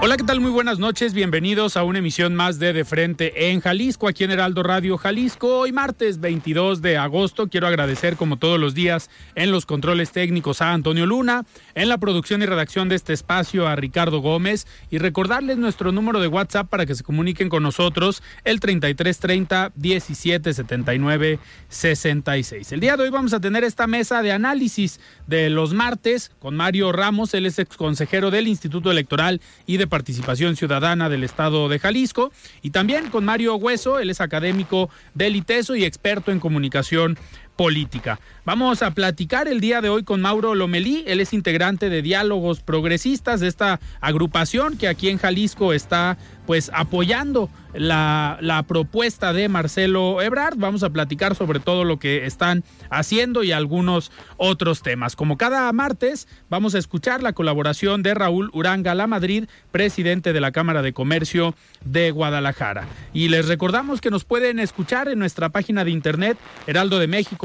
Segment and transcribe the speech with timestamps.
[0.00, 0.40] Hola, ¿qué tal?
[0.40, 1.12] Muy buenas noches.
[1.12, 5.58] Bienvenidos a una emisión más de De Frente en Jalisco, aquí en Heraldo Radio Jalisco.
[5.58, 7.48] Hoy martes 22 de agosto.
[7.48, 11.98] Quiero agradecer, como todos los días, en los controles técnicos a Antonio Luna, en la
[11.98, 16.68] producción y redacción de este espacio a Ricardo Gómez y recordarles nuestro número de WhatsApp
[16.68, 22.70] para que se comuniquen con nosotros, el 3330 1779 66.
[22.70, 26.54] El día de hoy vamos a tener esta mesa de análisis de los martes con
[26.54, 31.68] Mario Ramos, él es ex consejero del Instituto Electoral y de Participación Ciudadana del Estado
[31.68, 36.40] de Jalisco, y también con Mario Hueso, él es académico del ITESO y experto en
[36.40, 37.18] comunicación
[37.58, 38.20] política.
[38.44, 42.60] Vamos a platicar el día de hoy con Mauro Lomelí, él es integrante de Diálogos
[42.60, 50.22] Progresistas de esta agrupación que aquí en Jalisco está pues apoyando la, propuesta de Marcelo
[50.22, 50.56] Ebrard.
[50.56, 55.14] Vamos a platicar sobre todo lo que están haciendo y algunos otros temas.
[55.14, 60.40] Como cada martes, vamos a escuchar la colaboración de Raúl Uranga La Madrid, presidente de
[60.40, 62.86] la Cámara de Comercio de Guadalajara.
[63.12, 66.38] Y les recordamos que nos pueden escuchar en nuestra página de internet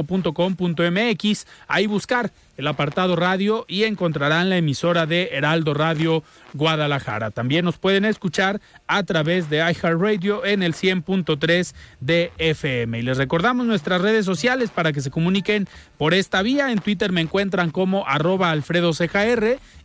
[0.03, 7.31] heraldodemexico.com.mx, ahí buscar el apartado radio y encontrarán la emisora de Heraldo Radio Guadalajara.
[7.31, 12.99] También nos pueden escuchar a través de iHeartRadio en el 100.3 de FM.
[12.99, 16.71] Y les recordamos nuestras redes sociales para que se comuniquen por esta vía.
[16.71, 18.91] En Twitter me encuentran como arroba Alfredo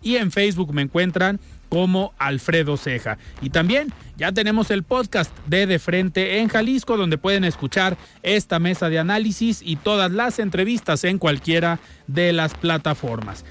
[0.03, 3.19] y en Facebook me encuentran como Alfredo Ceja.
[3.41, 8.59] Y también ya tenemos el podcast de De Frente en Jalisco, donde pueden escuchar esta
[8.59, 13.45] mesa de análisis y todas las entrevistas en cualquiera de las plataformas.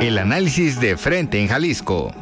[0.00, 2.12] El análisis de Frente en Jalisco.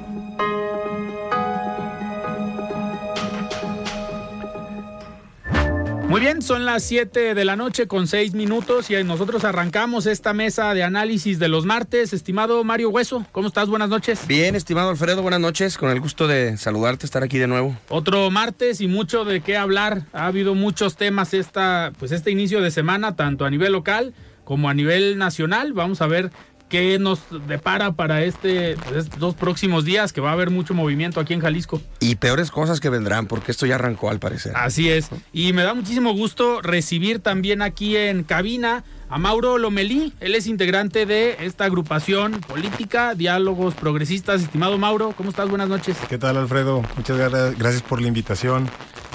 [6.08, 10.34] Muy bien, son las 7 de la noche con 6 minutos y nosotros arrancamos esta
[10.34, 12.12] mesa de análisis de los martes.
[12.12, 13.68] Estimado Mario Hueso, ¿cómo estás?
[13.68, 14.26] Buenas noches.
[14.28, 15.78] Bien, estimado Alfredo, buenas noches.
[15.78, 17.76] Con el gusto de saludarte, estar aquí de nuevo.
[17.88, 20.02] Otro martes y mucho de qué hablar.
[20.12, 24.68] Ha habido muchos temas esta, pues este inicio de semana, tanto a nivel local como
[24.68, 25.72] a nivel nacional.
[25.72, 26.30] Vamos a ver
[26.74, 30.74] qué nos depara para este, pues, estos dos próximos días, que va a haber mucho
[30.74, 31.80] movimiento aquí en Jalisco.
[32.00, 34.54] Y peores cosas que vendrán, porque esto ya arrancó al parecer.
[34.56, 35.08] Así es.
[35.32, 40.14] Y me da muchísimo gusto recibir también aquí en cabina a Mauro Lomelí.
[40.18, 44.42] Él es integrante de esta agrupación política, Diálogos Progresistas.
[44.42, 45.48] Estimado Mauro, ¿cómo estás?
[45.48, 45.96] Buenas noches.
[46.08, 46.82] ¿Qué tal, Alfredo?
[46.96, 48.68] Muchas gracias por la invitación.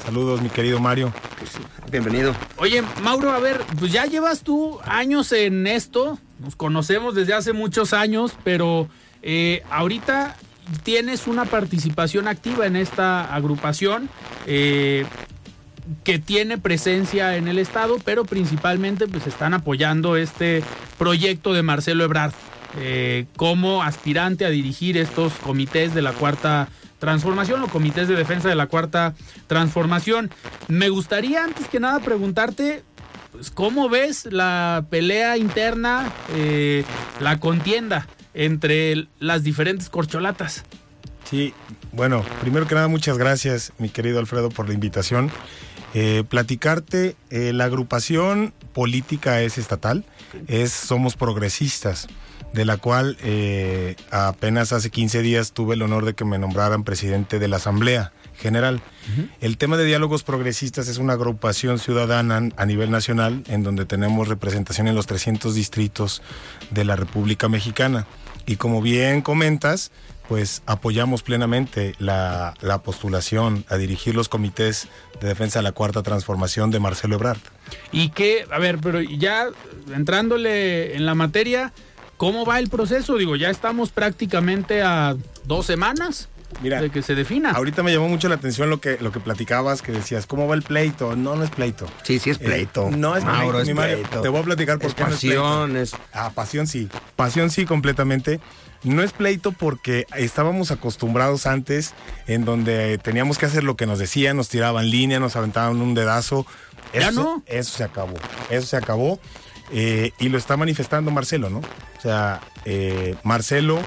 [0.06, 1.12] Saludos, mi querido Mario.
[1.92, 2.34] Bienvenido.
[2.56, 6.18] Oye, Mauro, a ver, pues ya llevas tú años en esto.
[6.40, 8.90] Nos conocemos desde hace muchos años, pero
[9.22, 10.36] eh, ahorita
[10.84, 14.10] tienes una participación activa en esta agrupación.
[14.46, 15.06] Eh,
[16.04, 20.64] que tiene presencia en el Estado, pero principalmente pues están apoyando este
[21.00, 22.34] proyecto de Marcelo Ebrard
[22.78, 26.70] eh, como aspirante a dirigir estos comités de la cuarta
[27.00, 29.16] transformación o comités de defensa de la cuarta
[29.48, 30.30] transformación.
[30.68, 32.84] Me gustaría antes que nada preguntarte
[33.32, 36.84] pues, cómo ves la pelea interna, eh,
[37.20, 40.64] la contienda entre las diferentes corcholatas.
[41.30, 41.54] Sí,
[41.92, 45.32] bueno, primero que nada muchas gracias mi querido Alfredo por la invitación.
[45.94, 50.06] Eh, platicarte, eh, la agrupación política es estatal,
[50.48, 52.08] es Somos Progresistas,
[52.54, 56.84] de la cual eh, apenas hace 15 días tuve el honor de que me nombraran
[56.84, 58.82] presidente de la Asamblea General.
[59.42, 64.28] El tema de diálogos progresistas es una agrupación ciudadana a nivel nacional en donde tenemos
[64.28, 66.22] representación en los 300 distritos
[66.72, 68.08] de la República Mexicana.
[68.46, 69.92] Y como bien comentas,
[70.30, 74.88] pues apoyamos plenamente la, la, postulación a dirigir los comités
[75.20, 77.40] de defensa de la cuarta transformación de Marcelo Ebrard.
[77.92, 79.48] Y que, a ver, pero ya
[79.92, 81.74] entrándole en la materia,
[82.20, 83.16] ¿cómo va el proceso?
[83.18, 86.28] Digo, ya estamos prácticamente a dos semanas.
[86.62, 87.52] Mira, de que se defina.
[87.52, 90.56] Ahorita me llamó mucho la atención lo que, lo que platicabas, que decías, ¿cómo va
[90.56, 91.16] el pleito?
[91.16, 91.86] No, no es pleito.
[92.04, 92.90] Sí, sí es eh, pleito.
[92.90, 94.22] no es pleito, es pleito.
[94.22, 96.90] Te voy a platicar por qué pasión, no es Ah, pasión sí.
[97.16, 98.40] Pasión sí, completamente.
[98.84, 101.94] No es pleito porque estábamos acostumbrados antes
[102.26, 105.94] en donde teníamos que hacer lo que nos decían, nos tiraban línea, nos aventaban un
[105.94, 106.48] dedazo.
[106.94, 107.44] Eso, ¿Ya no?
[107.46, 108.16] Eso se acabó.
[108.50, 109.20] Eso se acabó.
[109.72, 111.60] Eh, y lo está manifestando Marcelo, ¿no?
[111.60, 113.80] O sea, eh, Marcelo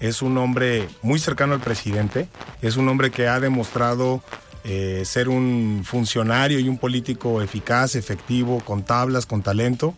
[0.00, 2.28] es un hombre muy cercano al presidente,
[2.62, 4.22] es un hombre que ha demostrado
[4.64, 9.94] eh, ser un funcionario y un político eficaz, efectivo, con tablas, con talento.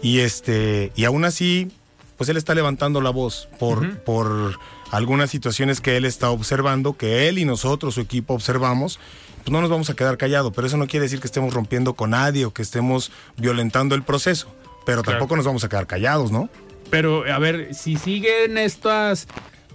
[0.00, 1.70] Y este, y aún así,
[2.16, 4.58] pues él está levantando la voz por, por
[4.90, 8.98] algunas situaciones que él está observando, que él y nosotros, su equipo, observamos.
[9.38, 11.94] Pues no nos vamos a quedar callados, pero eso no quiere decir que estemos rompiendo
[11.94, 14.48] con nadie o que estemos violentando el proceso.
[14.88, 16.48] Pero tampoco nos vamos a quedar callados, ¿no?
[16.88, 19.28] Pero a ver, si siguen estas,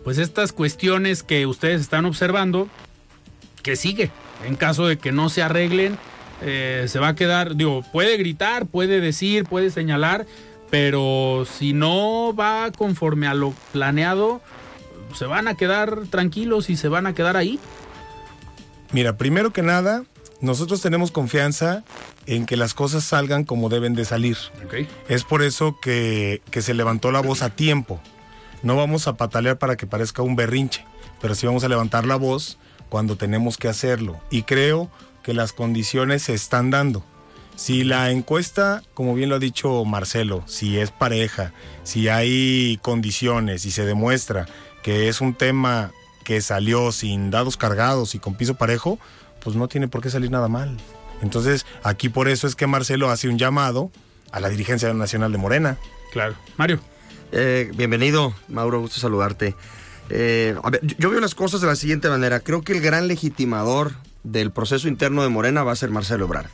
[0.04, 2.68] pues estas cuestiones que ustedes están observando,
[3.62, 4.10] ¿qué sigue?
[4.44, 6.00] En caso de que no se arreglen,
[6.42, 10.25] eh, se va a quedar, digo, puede gritar, puede decir, puede señalar,
[10.71, 14.42] pero si no va conforme a lo planeado,
[15.13, 17.60] se van a quedar tranquilos y se van a quedar ahí.
[18.92, 20.06] Mira, primero que nada,
[20.44, 21.86] nosotros tenemos confianza
[22.25, 24.38] en que las cosas salgan como deben de salir.
[25.07, 28.01] Es por eso que, se levantó la voz a tiempo.
[28.62, 30.86] No vamos a patalear para que parezca un berrinche,
[31.22, 32.57] pero sí vamos a levantar la voz
[32.90, 34.19] cuando tenemos que hacerlo.
[34.30, 34.92] Y creo
[35.24, 37.06] que las condiciones se están dando.
[37.56, 41.54] Si la encuesta, como bien lo ha dicho Marcelo, si es pareja,
[41.84, 44.46] si hay condiciones y se demuestra
[44.84, 45.92] que es un tema
[46.25, 49.00] que salió sin dados cargados y con piso parejo,
[49.44, 50.78] pues no tiene por qué salir nada mal.
[51.22, 53.92] Entonces, aquí por eso es que Marcelo hace un llamado
[54.31, 55.78] a la dirigencia nacional de Morena.
[56.12, 56.36] Claro.
[56.57, 56.80] Mario.
[57.31, 59.56] Eh, bienvenido, Mauro, gusto saludarte.
[60.10, 62.40] Eh, a ver, yo veo las cosas de la siguiente manera.
[62.40, 63.94] Creo que el gran legitimador
[64.24, 66.50] del proceso interno de Morena va a ser Marcelo Ebrard.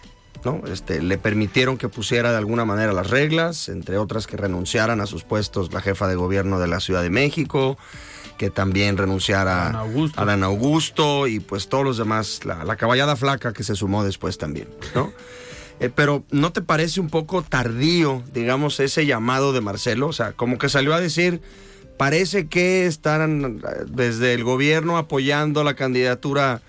[0.46, 0.62] ¿no?
[0.72, 5.06] Este, le permitieron que pusiera de alguna manera las reglas, entre otras que renunciaran a
[5.06, 7.78] sus puestos la jefa de gobierno de la Ciudad de México,
[8.40, 9.84] que también renunciara
[10.16, 14.40] a Dan Augusto y pues todos los demás, la, caballada flaca que se sumó después
[14.40, 15.14] también, ¿no?
[15.82, 20.08] Eh, pero ¿no te parece un poco tardío, digamos, ese llamado de Marcelo?
[20.08, 21.40] O sea, como que salió a decir,
[21.96, 26.62] parece que están eh, desde el gobierno apoyando la candidatura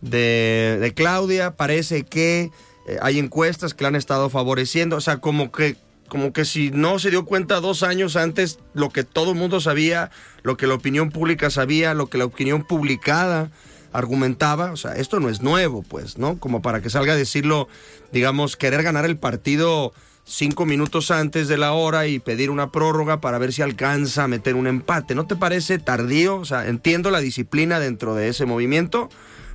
[0.00, 2.50] de, de Claudia, parece que
[2.88, 5.76] eh, hay encuestas que la han estado favoreciendo, o sea, como que
[6.08, 9.60] como que si no se dio cuenta dos años antes lo que todo el mundo
[9.60, 10.10] sabía,
[10.42, 13.50] lo que la opinión pública sabía, lo que la opinión publicada
[13.92, 16.38] argumentaba, o sea, esto no es nuevo, pues, ¿no?
[16.38, 17.68] Como para que salga a decirlo,
[18.12, 19.92] digamos, querer ganar el partido
[20.24, 24.28] cinco minutos antes de la hora y pedir una prórroga para ver si alcanza a
[24.28, 25.14] meter un empate.
[25.14, 26.36] ¿No te parece tardío?
[26.36, 29.08] O sea, entiendo la disciplina dentro de ese movimiento,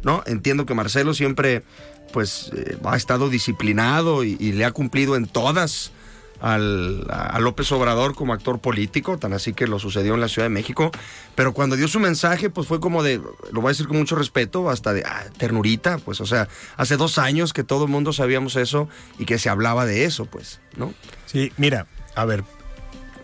[0.04, 0.24] ¿no?
[0.26, 1.64] Entiendo que Marcelo siempre,
[2.12, 5.92] pues, eh, ha estado disciplinado y le ha cumplido en todas
[6.42, 10.46] al, a López Obrador como actor político, tan así que lo sucedió en la Ciudad
[10.46, 10.92] de México,
[11.36, 13.22] pero cuando dio su mensaje, pues fue como de,
[13.52, 16.48] lo voy a decir con mucho respeto, hasta de ah, ternurita, pues o sea,
[16.78, 18.90] hace dos años que todo el mundo sabíamos eso
[19.20, 20.94] y que se hablaba de eso, pues, ¿no?
[21.26, 22.44] Sí, mira, a ver,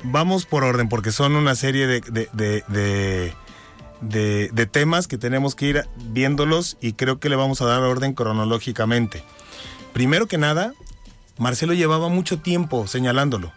[0.04, 2.64] vamos por orden, porque son una serie de, de,
[4.02, 7.82] de, de temas que tenemos que ir viéndolos y creo que le vamos a dar
[7.82, 9.24] orden cronológicamente.
[9.94, 10.74] Primero que nada,
[11.38, 13.52] Marcelo llevaba mucho tiempo señalándolo.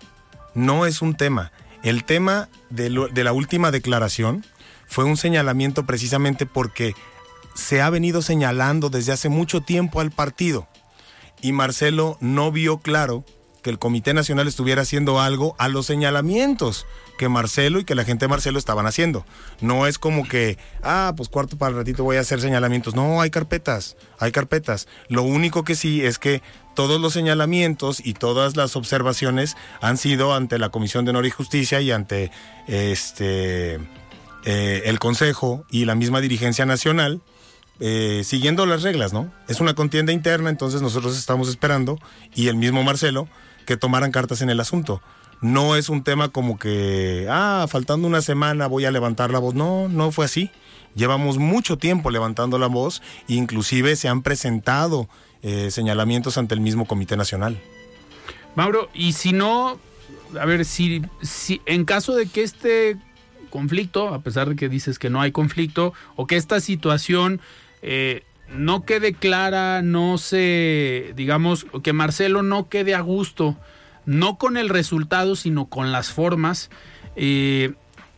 [0.55, 1.53] No es un tema.
[1.83, 4.45] El tema de, la última declaración
[4.87, 6.95] fue un señalamiento precisamente porque
[7.55, 10.69] se ha venido señalando desde hace mucho tiempo al partido.
[11.41, 13.25] Y Marcelo no vio claro
[13.63, 16.87] que el Comité Nacional estuviera haciendo algo a los señalamientos
[17.21, 19.27] que Marcelo y que la gente de Marcelo estaban haciendo.
[19.61, 22.95] No es como que, ah, pues cuarto para el ratito voy a hacer señalamientos.
[22.95, 24.89] No, hay carpetas, hay carpetas.
[25.09, 26.41] Lo único que sí es que
[26.75, 31.31] todos los señalamientos y todas las observaciones han sido ante la Comisión de Honor y
[31.31, 32.31] Justicia y ante
[32.67, 33.75] este
[34.47, 37.21] eh, el Consejo y la misma dirigencia nacional.
[37.81, 39.31] Eh, siguiendo las reglas, ¿no?
[39.47, 41.99] Es una contienda interna, entonces nosotros estamos esperando,
[42.35, 43.27] y el mismo Marcelo,
[43.67, 45.03] que tomaran cartas en el asunto.
[45.41, 49.55] No es un tema como que, ah, faltando una semana voy a levantar la voz.
[49.55, 50.51] No, no fue así.
[50.95, 55.09] Llevamos mucho tiempo levantando la voz, inclusive se han presentado
[55.43, 57.59] eh, señalamientos ante el mismo Comité Nacional.
[58.57, 59.79] Mauro, y si no,
[60.39, 62.97] a ver, si, si en caso de que este
[63.51, 67.41] conflicto, a pesar de que dices que no hay conflicto, o que esta situación
[67.83, 73.57] eh, no quede clara, no se, digamos, que Marcelo no quede a gusto,
[74.07, 76.71] no con el resultado, sino con las formas.
[77.17, 77.73] Eh,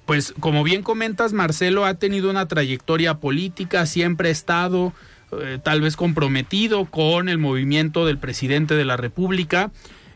[0.06, 4.92] pues como bien comentas, Marcelo ha tenido una trayectoria política, siempre ha estado
[5.40, 9.70] eh, tal vez comprometido con el movimiento del presidente de la República.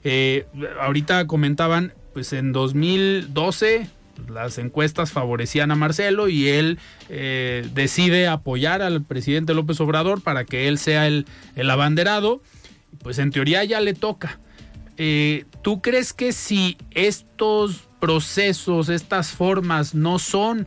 [0.04, 0.46] Eh,
[0.80, 3.88] ahorita comentaban, pues en 2012
[4.30, 10.68] las encuestas favorecían a Marcelo y él decide apoyar al presidente López Obrador para que
[10.68, 12.40] él sea el, el abanderado.
[13.02, 14.40] Pues en teoría ya le toca.
[15.62, 20.66] ¿Tú crees que si estos procesos, estas formas no son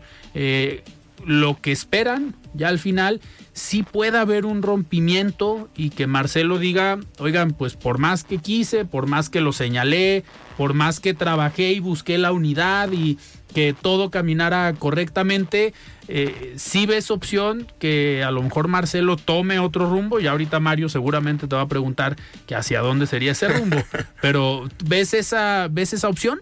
[1.25, 3.21] lo que esperan, ya al final
[3.53, 8.85] sí puede haber un rompimiento y que Marcelo diga, oigan, pues por más que quise,
[8.85, 10.23] por más que lo señalé,
[10.57, 13.17] por más que trabajé y busqué la unidad y
[13.53, 15.73] que todo caminara correctamente,
[16.07, 20.89] eh, sí ves opción que a lo mejor Marcelo tome otro rumbo y ahorita Mario
[20.89, 22.15] seguramente te va a preguntar
[22.47, 23.77] que hacia dónde sería ese rumbo,
[24.21, 26.39] pero ¿ves esa, ves esa opción?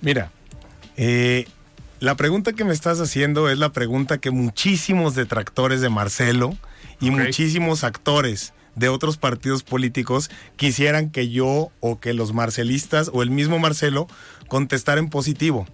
[0.00, 0.30] Mira,
[0.96, 1.46] eh,
[2.00, 6.56] la pregunta que me estás haciendo es la pregunta que muchísimos detractores de Marcelo
[6.98, 13.22] y muchísimos actores de otros partidos políticos quisieran que yo o que los marcelistas o
[13.22, 14.06] el mismo Marcelo
[14.48, 15.66] contestara en positivo.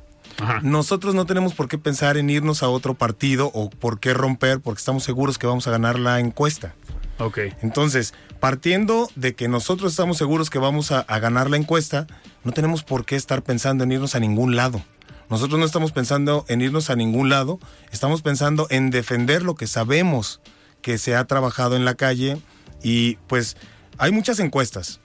[0.63, 4.61] Nosotros no tenemos por qué pensar en irnos a otro partido o por qué romper
[4.61, 6.75] porque estamos seguros que vamos a ganar la encuesta.
[7.19, 7.39] Ok.
[7.63, 12.07] Entonces, partiendo de que nosotros estamos seguros que vamos a ganar la encuesta,
[12.45, 14.83] no tenemos por qué estar pensando en irnos a ningún lado.
[15.29, 17.59] Nosotros no estamos pensando en irnos a ningún lado,
[17.91, 20.41] estamos pensando en defender lo que sabemos
[20.83, 22.39] que se ha trabajado en la calle
[22.83, 23.57] y pues
[23.99, 25.01] hay muchas encuestas.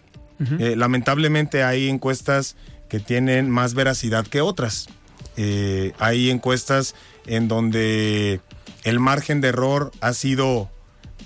[0.58, 2.56] Eh, lamentablemente hay encuestas
[2.90, 4.88] que tienen más veracidad que otras.
[5.38, 6.96] Eh, hay encuestas
[7.28, 8.42] en donde
[8.84, 10.70] el margen de error ha sido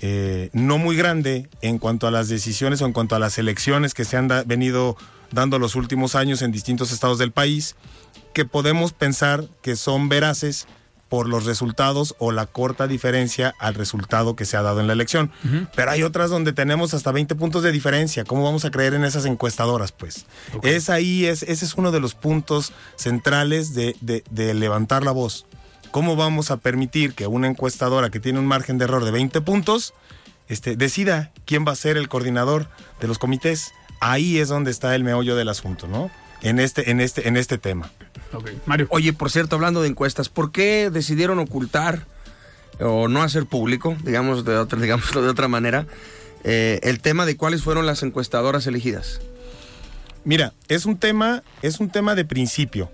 [0.02, 3.94] eh, no muy grande en cuanto a las decisiones o en cuanto a las elecciones
[3.94, 4.98] que se han venido
[5.32, 7.74] dando los últimos años en distintos estados del país
[8.36, 10.66] que podemos pensar que son veraces
[11.08, 14.92] por los resultados o la corta diferencia al resultado que se ha dado en la
[14.92, 15.32] elección.
[15.74, 18.24] Pero hay otras donde tenemos hasta 20 puntos de diferencia.
[18.24, 19.90] ¿Cómo vamos a creer en esas encuestadoras?
[19.90, 20.26] Pues
[20.62, 25.46] es ahí, es, ese es uno de los puntos centrales de, de, levantar la voz.
[25.90, 29.40] ¿Cómo vamos a permitir que una encuestadora que tiene un margen de error de 20
[29.40, 29.94] puntos
[30.48, 32.68] este, decida quién va a ser el coordinador
[33.00, 33.72] de los comités?
[33.98, 36.10] Ahí es donde está el meollo del asunto, ¿no?
[36.42, 37.90] En este, en este, en este tema.
[38.66, 38.86] Mario.
[38.90, 42.06] Oye, por cierto, hablando de encuestas, ¿por qué decidieron ocultar
[42.80, 44.92] o no hacer público, digamos de otra, de
[45.28, 45.86] otra manera,
[46.44, 49.20] eh, el tema de cuáles fueron las encuestadoras elegidas?
[50.24, 52.90] Mira, es un tema, es un tema de principio.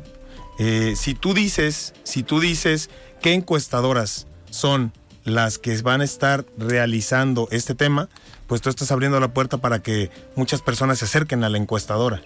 [0.58, 2.90] Eh, si tú dices, si tú dices
[3.22, 4.92] qué encuestadoras son
[5.25, 8.08] las que van a estar realizando este tema,
[8.46, 12.22] pues tú estás abriendo la puerta para que muchas personas se acerquen a la encuestadora.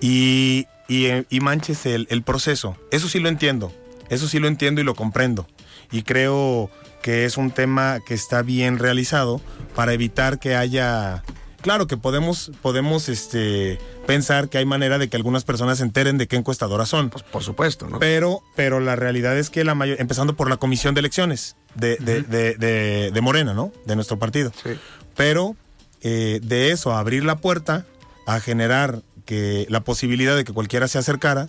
[0.00, 2.76] Y y, y manches el, el, proceso.
[2.90, 3.72] Eso sí lo entiendo,
[4.08, 5.46] eso sí lo entiendo y lo comprendo.
[5.90, 6.70] Y creo
[7.02, 9.40] que es un tema que está bien realizado
[9.74, 11.22] para evitar que haya...
[11.60, 16.18] Claro que podemos, podemos este, pensar que hay manera de que algunas personas se enteren
[16.18, 17.08] de qué encuestadoras son.
[17.08, 17.98] Pues por supuesto, ¿no?
[17.98, 21.96] Pero, pero la realidad es que la mayor, empezando por la comisión de elecciones de,
[21.96, 23.72] de, de, de Morena, ¿no?
[23.86, 24.52] De nuestro partido.
[24.62, 24.72] Sí.
[25.16, 25.56] Pero
[26.02, 27.86] eh, de eso, abrir la puerta
[28.26, 31.48] a generar que la posibilidad de que cualquiera se acercara,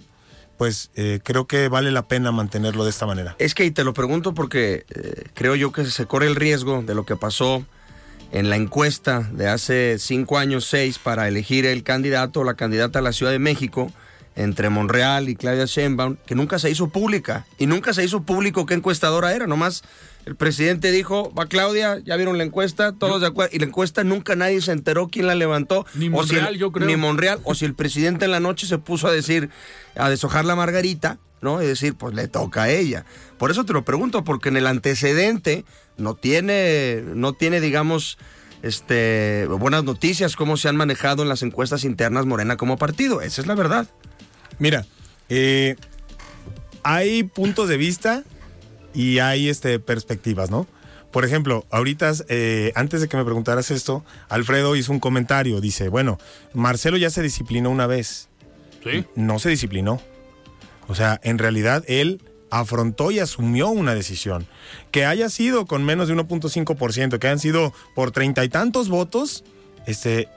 [0.58, 3.36] pues eh, creo que vale la pena mantenerlo de esta manera.
[3.40, 6.82] Es que y te lo pregunto porque eh, creo yo que se corre el riesgo
[6.82, 7.66] de lo que pasó
[8.32, 13.00] en la encuesta de hace cinco años, seis, para elegir el candidato o la candidata
[13.00, 13.92] a la Ciudad de México
[14.36, 18.66] entre Monreal y Claudia Sheinbaum, que nunca se hizo pública y nunca se hizo público
[18.66, 19.84] qué encuestadora era, nomás
[20.26, 23.56] el presidente dijo, va Claudia, ya vieron la encuesta, todos de acuerdo.
[23.56, 25.86] Y la encuesta nunca nadie se enteró quién la levantó.
[25.94, 26.88] Ni Monreal, yo creo.
[26.88, 29.52] Ni Monreal, o si el presidente en la noche se puso a decir,
[29.96, 31.62] a deshojar la margarita, ¿no?
[31.62, 33.06] Y decir, pues le toca a ella.
[33.38, 35.64] Por eso te lo pregunto, porque en el antecedente
[35.98, 38.18] no tiene, no tiene, digamos,
[38.64, 43.22] este, buenas noticias cómo se han manejado en las encuestas internas Morena como partido.
[43.22, 43.88] Esa es la verdad.
[44.58, 44.88] Mira,
[45.30, 45.76] eh,
[46.82, 48.24] hay puntos de vista
[48.96, 50.68] y hay este, perspectivas, ¿no?
[51.12, 55.62] Por ejemplo, ahorita, eh, antes de que me preguntaras esto, Alfredo hizo un comentario.
[55.62, 56.18] Dice, bueno,
[56.54, 58.28] Marcelo ya se disciplinó una vez.
[58.84, 59.06] Sí.
[59.16, 60.02] No se disciplinó.
[60.88, 64.46] O sea, en realidad él afrontó y asumió una decisión.
[64.92, 69.44] Que haya sido con menos de 1.5%, que hayan sido por treinta y tantos votos,
[69.88, 70.28] este,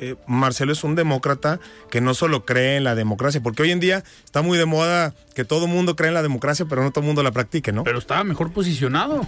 [0.00, 3.80] eh, Marcelo es un demócrata que no solo cree en la democracia, porque hoy en
[3.80, 7.00] día está muy de moda que todo mundo cree en la democracia, pero no todo
[7.00, 7.84] el mundo la practique, ¿no?
[7.84, 9.26] Pero estaba mejor posicionado.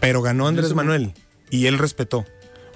[0.00, 1.12] Pero ganó Andrés Manuel
[1.50, 2.24] y él respetó.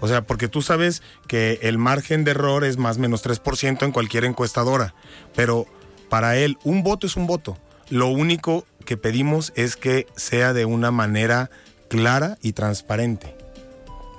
[0.00, 3.82] O sea, porque tú sabes que el margen de error es más o menos 3%
[3.82, 4.94] en cualquier encuestadora,
[5.34, 5.66] pero
[6.08, 7.58] para él un voto es un voto.
[7.88, 11.50] Lo único que pedimos es que sea de una manera
[11.88, 13.34] clara y transparente.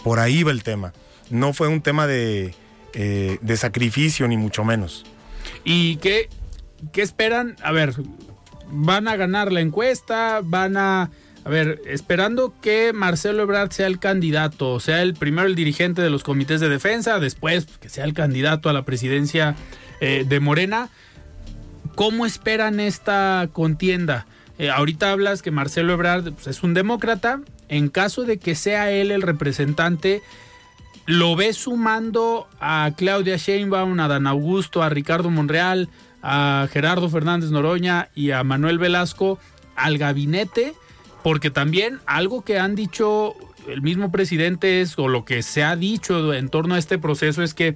[0.03, 0.93] Por ahí va el tema.
[1.29, 2.55] No fue un tema de,
[2.99, 5.05] eh, de sacrificio, ni mucho menos.
[5.63, 6.29] ¿Y qué,
[6.91, 7.55] qué esperan?
[7.61, 7.93] A ver,
[8.71, 11.11] van a ganar la encuesta, van a...
[11.45, 16.09] A ver, esperando que Marcelo Ebrard sea el candidato, sea el primero el dirigente de
[16.09, 19.55] los comités de defensa, después pues, que sea el candidato a la presidencia
[20.01, 20.89] eh, de Morena,
[21.93, 24.25] ¿cómo esperan esta contienda?
[24.57, 28.91] Eh, ahorita hablas que Marcelo Ebrard pues, es un demócrata, en caso de que sea
[28.91, 30.23] él el representante,
[31.07, 35.89] ¿lo ves sumando a Claudia Sheinbaum, a Dan Augusto, a Ricardo Monreal,
[36.21, 39.39] a Gerardo Fernández Noroña y a Manuel Velasco
[39.75, 40.75] al gabinete?
[41.23, 43.35] Porque también algo que han dicho
[43.67, 47.41] el mismo presidente es, o lo que se ha dicho en torno a este proceso
[47.41, 47.75] es que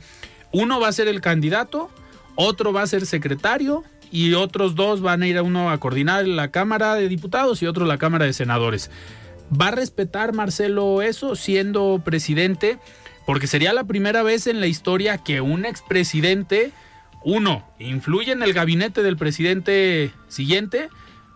[0.51, 1.89] uno va a ser el candidato,
[2.35, 6.27] otro va a ser secretario y otros dos van a ir a uno a coordinar
[6.27, 8.91] la Cámara de Diputados y otro la Cámara de Senadores.
[9.59, 12.77] ¿Va a respetar Marcelo eso siendo presidente?
[13.25, 16.71] Porque sería la primera vez en la historia que un expresidente,
[17.23, 20.89] uno, influye en el gabinete del presidente siguiente,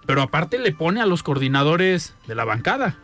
[0.06, 2.98] pero aparte le pone a los coordinadores de la bancada.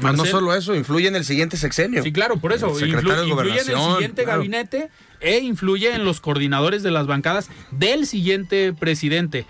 [0.00, 2.02] Más no solo eso, influye en el siguiente sexenio.
[2.02, 2.66] Sí, claro, por eso.
[2.68, 4.38] De influye en el siguiente claro.
[4.38, 9.44] gabinete e influye en los coordinadores de las bancadas del siguiente presidente.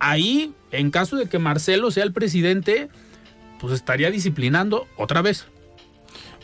[0.00, 2.90] Ahí, en caso de que Marcelo sea el presidente,
[3.60, 5.46] pues estaría disciplinando otra vez.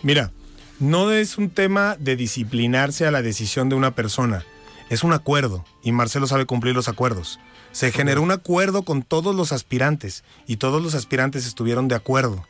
[0.03, 0.33] Mira,
[0.81, 4.45] no es un tema de disciplinarse a la decisión de una persona,
[4.89, 7.39] es un acuerdo y Marcelo sabe cumplir los acuerdos.
[7.73, 12.45] Se generó un acuerdo con todos los aspirantes y todos los aspirantes estuvieron de acuerdo.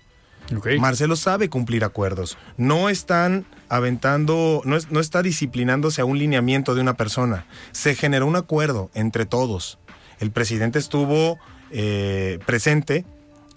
[0.80, 2.38] Marcelo sabe cumplir acuerdos.
[2.56, 7.44] No están aventando, no, es- no está disciplinándose a un lineamiento de una persona.
[7.72, 9.78] Se generó un acuerdo entre todos.
[10.18, 11.38] El presidente estuvo
[11.70, 13.04] eh, presente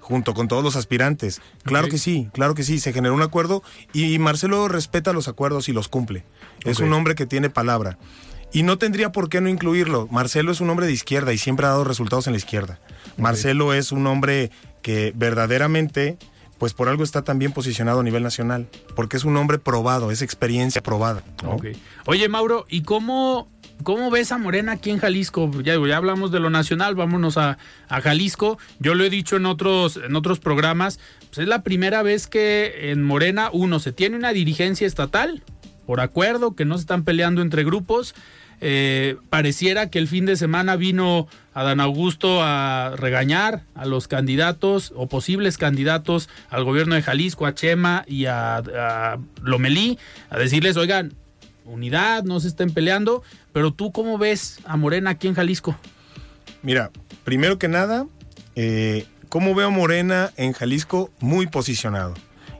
[0.03, 1.41] junto con todos los aspirantes.
[1.63, 2.79] Claro que sí, claro que sí.
[2.79, 3.63] Se generó un acuerdo
[3.93, 6.25] y Marcelo respeta los acuerdos y los cumple.
[6.65, 7.97] Es un hombre que tiene palabra.
[8.51, 10.07] Y no tendría por qué no incluirlo.
[10.11, 12.79] Marcelo es un hombre de izquierda y siempre ha dado resultados en la izquierda.
[13.17, 14.51] Marcelo es un hombre
[14.83, 16.17] que verdaderamente,
[16.59, 20.11] pues por algo está tan bien posicionado a nivel nacional, porque es un hombre probado,
[20.11, 21.23] es experiencia probada.
[22.05, 23.47] Oye, Mauro, ¿y cómo,
[23.83, 25.51] cómo ves a Morena aquí en Jalisco?
[25.61, 28.57] Ya, ya hablamos de lo nacional, vámonos a, a Jalisco.
[28.79, 32.91] Yo lo he dicho en otros, en otros programas, pues es la primera vez que
[32.91, 35.43] en Morena, uno, se tiene una dirigencia estatal,
[35.85, 38.15] por acuerdo, que no se están peleando entre grupos.
[38.65, 44.93] Eh, pareciera que el fin de semana vino Adán Augusto a regañar a los candidatos
[44.95, 50.77] o posibles candidatos al gobierno de Jalisco, a Chema y a, a Lomelí, a decirles,
[50.77, 51.13] oigan,
[51.65, 55.75] unidad, no se estén peleando, pero tú cómo ves a Morena aquí en Jalisco?
[56.61, 56.91] Mira,
[57.23, 58.07] primero que nada,
[58.55, 61.11] eh, ¿cómo veo a Morena en Jalisco?
[61.19, 62.13] Muy posicionado.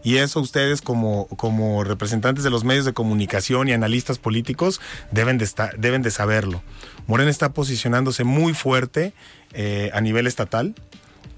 [0.03, 5.37] Y eso ustedes como, como representantes de los medios de comunicación y analistas políticos deben
[5.37, 6.61] de, estar, deben de saberlo.
[7.07, 9.13] Morena está posicionándose muy fuerte
[9.53, 10.75] eh, a nivel estatal,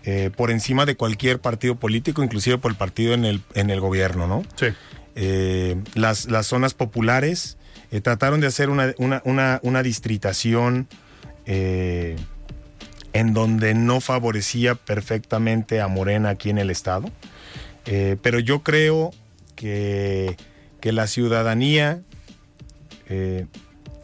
[0.04, 3.80] eh, por encima de cualquier partido político, inclusive por el partido en el, en el
[3.80, 4.43] gobierno, ¿no?
[4.56, 4.67] Sí.
[5.15, 7.58] Eh, las, las zonas populares
[7.91, 10.88] eh, trataron de hacer una, una, una, una distritación
[11.45, 12.15] eh,
[13.13, 17.10] en donde no favorecía perfectamente a Morena aquí en el estado.
[17.86, 19.12] Pero yo creo
[19.56, 20.36] que,
[20.82, 22.01] que la ciudadanía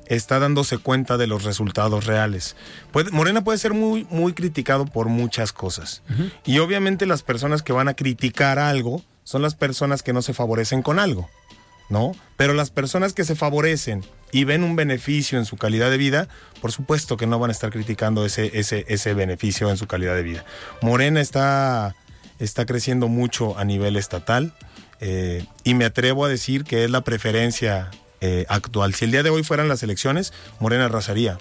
[0.05, 2.55] está dándose cuenta de los resultados reales.
[2.91, 6.01] Puede- Morena puede ser muy, muy criticado por muchas cosas.
[6.45, 10.33] Y obviamente las personas que van a criticar algo son las personas que no se
[10.33, 11.29] favorecen con algo,
[11.89, 12.13] ¿no?
[12.37, 16.27] Pero las personas que se favorecen y ven un beneficio en su calidad de vida,
[16.61, 20.15] por supuesto que no van a estar criticando ese, ese, ese beneficio en su calidad
[20.15, 20.45] de vida.
[20.81, 21.95] Morena está,
[22.39, 24.53] está creciendo mucho a nivel estatal
[24.99, 28.93] eh, y me atrevo a decir que es la preferencia eh, actual.
[28.93, 31.37] Si el día de hoy fueran las elecciones, Morena arrasaría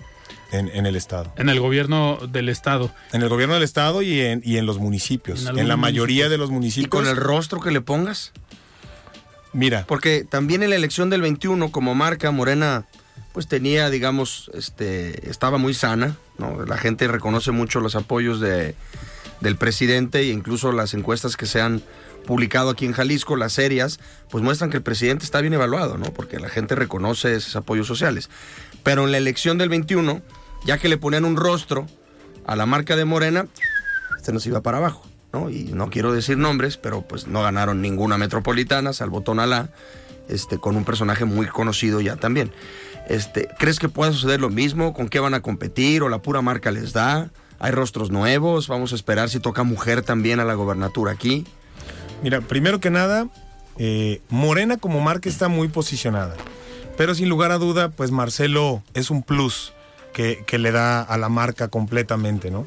[0.53, 1.33] en, en el Estado.
[1.37, 2.91] En el gobierno del estado.
[3.13, 5.47] En el gobierno del Estado y en, y en los municipios.
[5.47, 6.91] En la mayoría de los Y municipios.
[6.91, 8.33] con el rostro que le pongas.
[9.53, 12.87] Mira, Porque también en la elección del 21, como marca, Morena,
[13.33, 16.65] pues tenía, digamos, este, estaba muy sana, ¿no?
[16.67, 18.77] La gente reconoce mucho los apoyos de,
[19.41, 21.83] del presidente e incluso las encuestas que se han
[22.27, 23.99] publicado aquí en Jalisco, las serias,
[24.31, 26.13] pues muestran que el presidente está bien evaluado, ¿no?
[26.13, 28.31] Porque la gente reconoce esos apoyos sociales.
[28.85, 30.23] Pero en la elección del 21,
[30.65, 31.87] ya que le ponían un rostro
[32.47, 33.47] a la marca de Morena,
[34.17, 35.51] este nos iba para abajo, ¿no?
[35.51, 39.71] Y no quiero decir nombres, pero pues no ganaron ninguna metropolitana, salvo Tonalá,
[40.29, 42.53] este, con un personaje muy conocido ya también.
[43.09, 44.93] Este, ¿Crees que pueda suceder lo mismo?
[44.93, 46.03] ¿Con qué van a competir?
[46.03, 47.31] ¿O la pura marca les da?
[47.59, 48.69] ¿Hay rostros nuevos?
[48.69, 51.45] Vamos a esperar si toca mujer también a la gobernatura aquí.
[52.23, 53.29] Mira, primero que nada,
[53.79, 56.37] eh, Morena como marca está muy posicionada.
[56.97, 59.73] Pero sin lugar a duda, pues Marcelo es un plus
[60.13, 62.65] que, le da a la marca completamente, ¿no?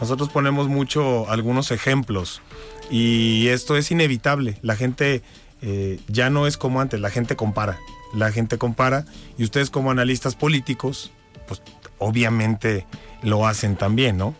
[0.00, 2.42] Nosotros ponemos mucho algunos ejemplos
[2.90, 4.58] y esto es inevitable.
[4.62, 5.22] La gente
[5.62, 7.78] eh, ya no es como antes, la gente compara.
[8.14, 9.06] La gente compara
[9.38, 11.12] y ustedes como analistas políticos,
[11.46, 11.62] pues
[11.98, 12.86] obviamente
[13.22, 14.34] lo hacen también, ¿no?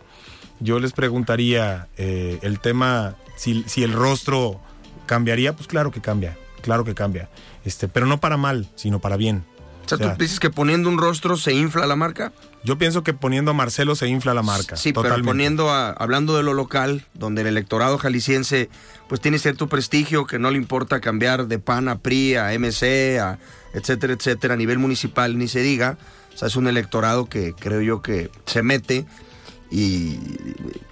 [0.60, 4.60] Yo les preguntaría eh, el tema, si, si el rostro
[5.06, 7.28] cambiaría, pues claro que cambia, claro que cambia.
[7.64, 9.44] Este, pero no para mal, sino para bien.
[9.84, 12.32] O sea, ¿tú dices que poniendo un rostro se infla la marca?
[12.64, 14.76] Yo pienso que poniendo a Marcelo se infla la marca.
[14.76, 18.70] Sí, pero poniendo a, hablando de lo local, donde el electorado jalisciense
[19.08, 23.18] pues tiene cierto prestigio, que no le importa cambiar de PAN a PRI, a MC,
[23.20, 23.38] a
[23.74, 25.98] etcétera, etcétera, a nivel municipal ni se diga.
[26.34, 29.04] O sea, es un electorado que creo yo que se mete
[29.74, 30.20] y,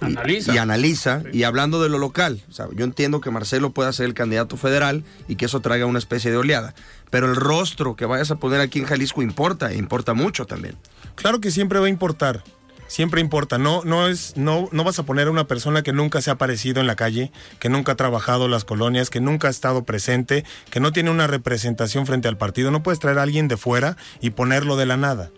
[0.01, 0.53] analiza.
[0.53, 1.23] Y, analiza.
[1.31, 2.41] Y hablando de lo local,
[2.75, 6.31] yo entiendo que Marcelo pueda ser el candidato federal y que eso traiga una especie
[6.31, 6.75] de oleada.
[7.09, 10.75] Pero el rostro que vayas a poner aquí en Jalisco importa, e importa mucho también.
[11.15, 12.43] Claro que siempre va a importar.
[12.87, 16.21] Siempre importa, no, no es, no, no vas a poner a una persona que nunca
[16.21, 19.51] se ha aparecido en la calle, que nunca ha trabajado las colonias, que nunca ha
[19.51, 22.69] estado presente, que no tiene una representación frente al partido.
[22.69, 25.31] No puedes traer a alguien de fuera y ponerlo de la nada.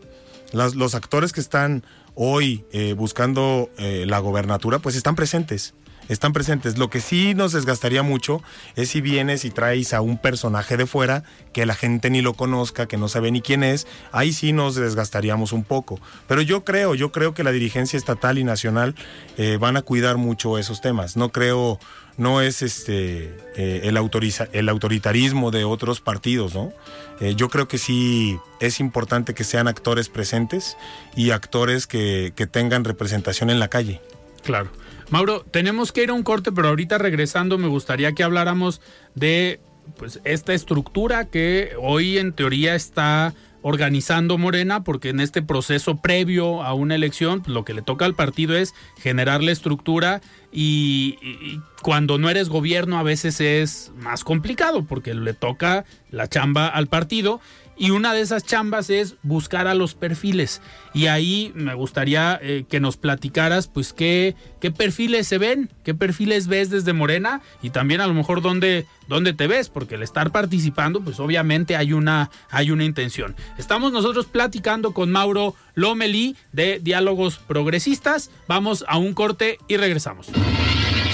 [0.52, 1.84] los actores que están
[2.16, 5.74] hoy eh, buscando eh, la gobernatura, pues están presentes.
[6.10, 6.78] Están presentes.
[6.78, 8.42] Lo que sí nos desgastaría mucho
[8.76, 12.34] es si vienes y traes a un personaje de fuera que la gente ni lo
[12.34, 13.88] conozca, que no sabe ni quién es.
[14.12, 16.00] Ahí sí nos desgastaríamos un poco.
[16.28, 18.96] Pero yo creo, yo creo que la dirigencia estatal y nacional
[19.38, 21.18] eh, van a cuidar mucho esos temas.
[21.18, 21.80] No creo
[22.18, 26.72] no es este eh, el, autoriza, el autoritarismo de otros partidos, ¿no?
[27.20, 30.78] Eh, yo creo que sí es importante que sean actores presentes
[31.16, 34.02] y actores que, que tengan representación en la calle.
[34.44, 34.70] Claro.
[35.10, 38.82] Mauro, tenemos que ir a un corte, pero ahorita regresando me gustaría que habláramos
[39.14, 39.60] de
[39.98, 43.34] pues esta estructura que hoy en teoría está
[43.68, 48.06] organizando Morena, porque en este proceso previo a una elección, pues, lo que le toca
[48.06, 53.92] al partido es generar la estructura y, y, cuando no eres gobierno a veces es
[53.98, 57.42] más complicado porque le toca la chamba al partido
[57.78, 60.62] y una de esas chambas es buscar a los perfiles.
[60.94, 65.94] Y ahí me gustaría eh, que nos platicaras, pues, qué, qué perfiles se ven, qué
[65.94, 70.04] perfiles ves desde Morena y también a lo mejor dónde, dónde te ves, porque el
[70.04, 73.36] estar participando, pues obviamente hay una, hay una intención.
[73.58, 78.32] Estamos nosotros platicando con Mauro Lomelí de Diálogos Progresistas.
[78.48, 80.28] Vamos a un corte y regresamos.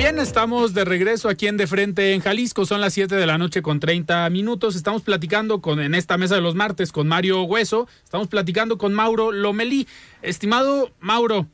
[0.00, 2.64] Bien, estamos de regreso aquí en De Frente en Jalisco.
[2.64, 4.74] Son las 7 de la noche con 30 minutos.
[4.74, 7.86] Estamos platicando con, en esta mesa de los martes con Mario Hueso.
[8.02, 9.86] Estamos platicando con Mauro Lomelí.
[10.22, 11.48] Estimado Mauro,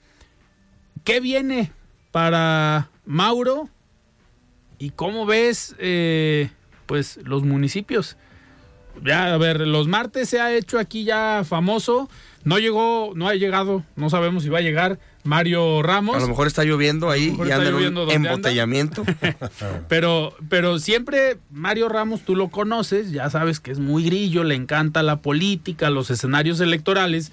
[1.02, 1.72] ¿qué viene
[2.12, 3.68] para Mauro
[4.78, 6.48] y cómo ves eh,
[6.86, 8.16] pues los municipios.
[9.04, 12.08] Ya, a ver, los martes se ha hecho aquí ya famoso.
[12.44, 16.16] No llegó, no ha llegado, no sabemos si va a llegar Mario Ramos.
[16.16, 19.04] A lo mejor está lloviendo ahí y anda en un embotellamiento.
[19.88, 24.54] pero, pero siempre Mario Ramos, tú lo conoces, ya sabes que es muy grillo, le
[24.54, 27.32] encanta la política, los escenarios electorales.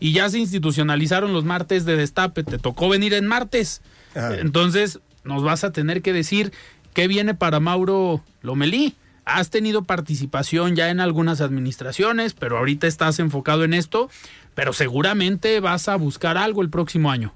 [0.00, 2.42] Y ya se institucionalizaron los martes de destape.
[2.42, 3.82] Te tocó venir en martes.
[4.16, 6.52] Entonces, nos vas a tener que decir
[6.92, 8.96] qué viene para Mauro Lomelí.
[9.24, 14.10] Has tenido participación ya en algunas administraciones, pero ahorita estás enfocado en esto,
[14.54, 17.34] pero seguramente vas a buscar algo el próximo año.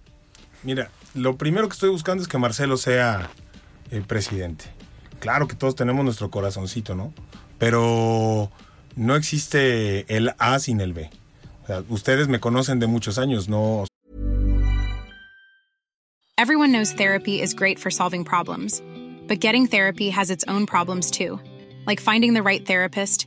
[0.62, 3.31] Mira, lo primero que estoy buscando es que Marcelo sea
[3.90, 4.66] el presidente.
[5.18, 7.12] Claro que todos tenemos nuestro corazoncito, ¿no?
[7.59, 8.50] Pero
[8.96, 11.11] no existe el A sin el B.
[11.64, 13.87] O sea, ustedes me conocen de muchos años, no
[16.38, 18.83] Everyone knows therapy is great for solving problems,
[19.26, 21.40] but getting therapy has its own problems too,
[21.87, 23.26] like finding the right therapist,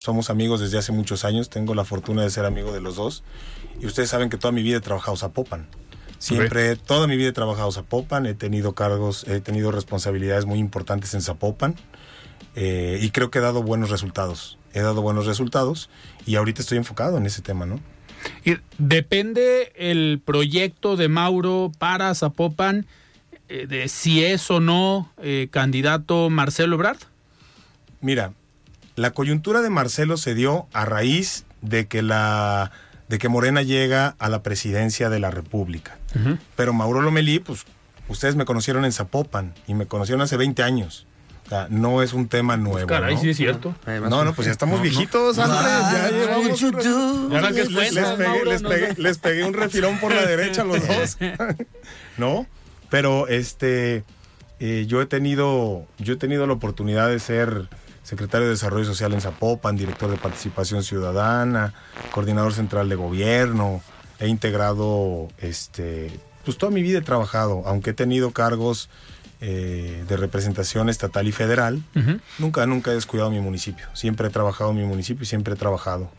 [0.00, 3.24] Somos amigos desde hace muchos años, tengo la fortuna de ser amigo de los dos.
[3.80, 5.66] Y ustedes saben que toda mi vida he trabajado Zapopan.
[6.20, 11.14] Siempre, toda mi vida he trabajado Zapopan, he tenido cargos, he tenido responsabilidades muy importantes
[11.14, 11.74] en Zapopan
[12.54, 14.56] eh, y creo que he dado buenos resultados.
[14.72, 15.90] He dado buenos resultados
[16.24, 17.80] y ahorita estoy enfocado en ese tema, ¿no?
[18.44, 22.86] Y depende el proyecto de Mauro para Zapopan
[23.48, 26.98] eh, de si es o no eh, candidato Marcelo Ebrard.
[28.00, 28.32] Mira,
[28.98, 32.72] la coyuntura de Marcelo se dio a raíz de que la
[33.08, 35.96] de que Morena llega a la presidencia de la República.
[36.56, 37.64] Pero Mauro Lomelí, pues
[38.08, 41.06] ustedes me conocieron en Zapopan y me conocieron hace 20 años.
[41.46, 42.86] O sea, no es un tema nuevo.
[42.86, 43.20] Caray, ¿no?
[43.22, 43.74] sí es cierto.
[43.86, 45.72] No, no, pues ya estamos viejitos, Andrés.
[45.92, 46.60] Ya llevamos
[47.54, 50.64] que les, les pegué, les, no pegué, les pegué un refilón por la derecha a
[50.66, 51.16] los dos.
[52.18, 52.46] ¿No?
[52.90, 54.04] Pero este
[54.60, 57.68] eh, yo he tenido, yo he tenido la oportunidad de ser
[58.08, 61.74] secretario de Desarrollo Social en Zapopan, director de Participación Ciudadana,
[62.10, 63.82] coordinador central de gobierno,
[64.18, 66.10] he integrado este
[66.42, 68.88] pues toda mi vida he trabajado, aunque he tenido cargos
[69.42, 71.82] eh, de representación estatal y federal,
[72.38, 73.86] nunca, nunca he descuidado mi municipio.
[73.92, 76.10] Siempre he trabajado en mi municipio y siempre he trabajado.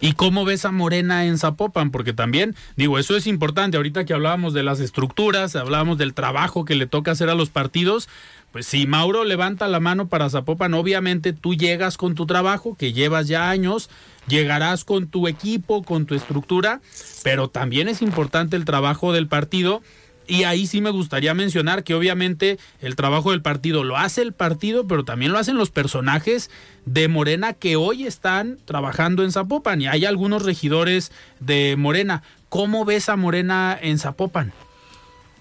[0.00, 1.90] ¿Y cómo ves a Morena en Zapopan?
[1.90, 3.76] Porque también, digo, eso es importante.
[3.76, 7.50] Ahorita que hablábamos de las estructuras, hablábamos del trabajo que le toca hacer a los
[7.50, 8.08] partidos.
[8.52, 12.92] Pues si Mauro levanta la mano para Zapopan, obviamente tú llegas con tu trabajo, que
[12.92, 13.88] llevas ya años,
[14.28, 16.82] llegarás con tu equipo, con tu estructura,
[17.22, 19.82] pero también es importante el trabajo del partido.
[20.26, 24.32] Y ahí sí me gustaría mencionar que obviamente el trabajo del partido lo hace el
[24.32, 26.50] partido, pero también lo hacen los personajes
[26.84, 29.80] de Morena que hoy están trabajando en Zapopan.
[29.80, 31.10] Y hay algunos regidores
[31.40, 32.22] de Morena.
[32.50, 34.52] ¿Cómo ves a Morena en Zapopan?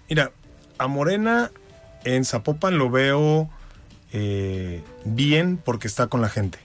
[0.10, 0.32] Mira,
[0.78, 1.52] a Morena
[2.04, 3.50] en Zapopan lo veo
[4.14, 6.60] eh, bien porque está con la gente.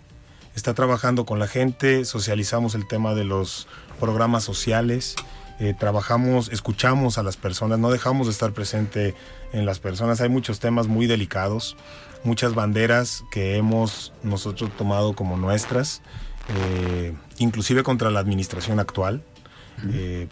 [0.55, 3.69] Está trabajando con la gente, socializamos el tema de los
[4.01, 5.15] programas sociales,
[5.59, 9.15] eh, trabajamos, escuchamos a las personas, no dejamos de estar presente
[9.53, 10.21] en las personas.
[10.21, 11.77] Hay muchos temas muy delicados,
[12.25, 16.01] muchas banderas que hemos nosotros tomado como nuestras,
[16.49, 19.23] eh, inclusive contra la administración actual,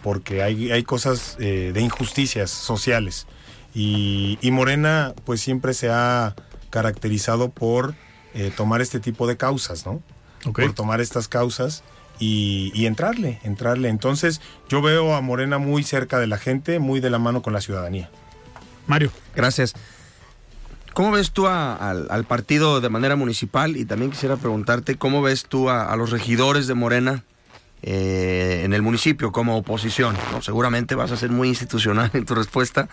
[0.03, 3.27] porque hay, hay cosas de injusticias sociales.
[3.75, 6.35] Y, y Morena pues siempre se ha
[6.71, 7.95] caracterizado por
[8.35, 10.03] eh, tomar este tipo de causas, ¿no?
[10.53, 11.83] Por tomar estas causas
[12.19, 13.89] y, y entrarle, entrarle.
[13.89, 17.53] Entonces yo veo a Morena muy cerca de la gente, muy de la mano con
[17.53, 18.11] la ciudadanía.
[18.87, 19.11] Mario.
[19.35, 19.73] Gracias.
[20.93, 23.77] ¿Cómo ves tú a- al, al partido de manera municipal?
[23.77, 27.25] Y también quisiera preguntarte, ¿cómo ves tú a, a los regidores de Morena
[27.83, 30.17] eh, en el municipio como oposición?
[30.31, 30.41] ¿no?
[30.43, 32.89] Seguramente vas a ser muy institucional en tu respuesta,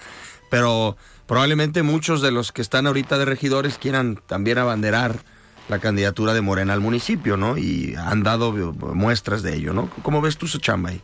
[0.52, 5.24] pero probablemente muchos de los que están ahorita de regidores quieran también abanderar
[5.70, 7.58] la candidatura de Morena al municipio, ¿no?
[7.58, 9.90] Y han dado muestras de ello, ¿no?
[10.04, 11.02] ¿Cómo ves tú su chamba ahí?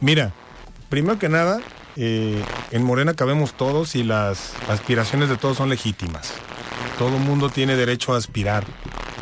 [0.00, 0.32] Mira,
[0.88, 1.60] primero que nada,
[1.96, 6.32] eh, en Morena cabemos todos y las aspiraciones de todos son legítimas.
[6.98, 8.64] Todo mundo tiene derecho a aspirar.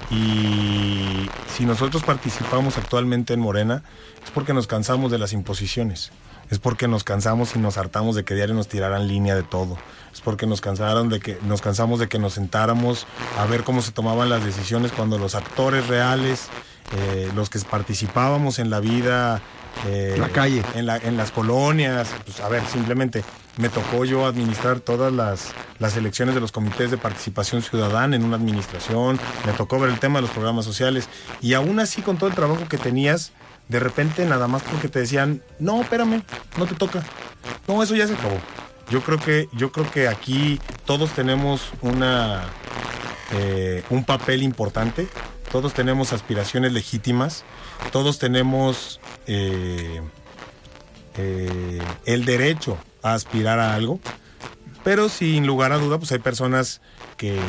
[0.08, 3.82] Y si nosotros participamos actualmente en Morena,
[4.24, 6.12] es porque nos cansamos de las imposiciones.
[6.50, 9.76] Es porque nos cansamos y nos hartamos de que diario nos tiraran línea de todo.
[10.12, 13.06] Es porque nos cansaron de que nos cansamos de que nos sentáramos
[13.38, 16.46] a ver cómo se tomaban las decisiones cuando los actores reales,
[16.96, 19.42] eh, los que participábamos en la vida
[19.86, 20.62] eh, La calle.
[20.74, 22.08] en, la- en las colonias.
[22.24, 23.24] Pues, a ver, simplemente
[23.58, 25.48] me tocó yo administrar todas las,
[25.80, 29.18] las elecciones de los comités de participación ciudadana en una administración.
[29.44, 31.08] Me tocó ver el tema de los programas sociales.
[31.42, 33.32] Y aún así, con todo el trabajo que tenías,
[33.68, 36.22] de repente, nada más porque te decían, no, espérame,
[36.56, 37.04] no te toca.
[37.66, 38.38] No, eso ya se acabó.
[38.90, 42.44] Yo creo que, yo creo que aquí todos tenemos una,
[43.32, 45.08] eh, un papel importante.
[45.50, 47.44] Todos tenemos aspiraciones legítimas.
[47.90, 50.00] Todos tenemos eh,
[51.16, 54.00] eh, el derecho a aspirar a algo,
[54.84, 56.80] pero sin lugar a duda, pues hay personas
[57.16, 57.40] que,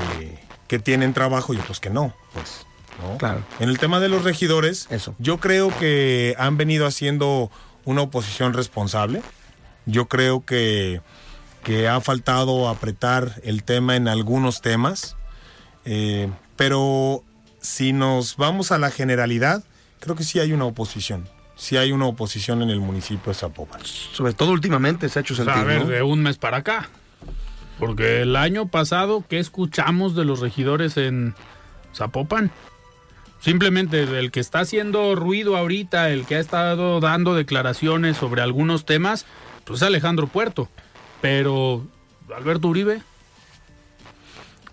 [0.67, 2.65] que tienen trabajo y otros que no, pues.
[3.01, 3.17] ¿No?
[3.17, 3.41] Claro.
[3.59, 5.15] En el tema de los regidores, Eso.
[5.19, 7.51] yo creo que han venido haciendo
[7.85, 9.21] una oposición responsable.
[9.85, 11.01] Yo creo que,
[11.63, 15.15] que ha faltado apretar el tema en algunos temas.
[15.85, 17.23] Eh, pero
[17.61, 19.63] si nos vamos a la generalidad,
[19.99, 21.29] creo que sí hay una oposición.
[21.55, 23.81] Sí hay una oposición en el municipio de Zapopan.
[23.83, 25.61] Sobre todo últimamente se ha hecho O sea, sentir.
[25.61, 25.87] a ver, ¿no?
[25.87, 26.89] de un mes para acá.
[27.79, 31.35] Porque el año pasado, ¿qué escuchamos de los regidores en
[31.95, 32.51] Zapopan?
[33.39, 38.85] Simplemente el que está haciendo ruido ahorita, el que ha estado dando declaraciones sobre algunos
[38.85, 39.25] temas,
[39.63, 40.69] pues es Alejandro Puerto.
[41.21, 41.85] Pero,
[42.35, 43.01] Alberto Uribe,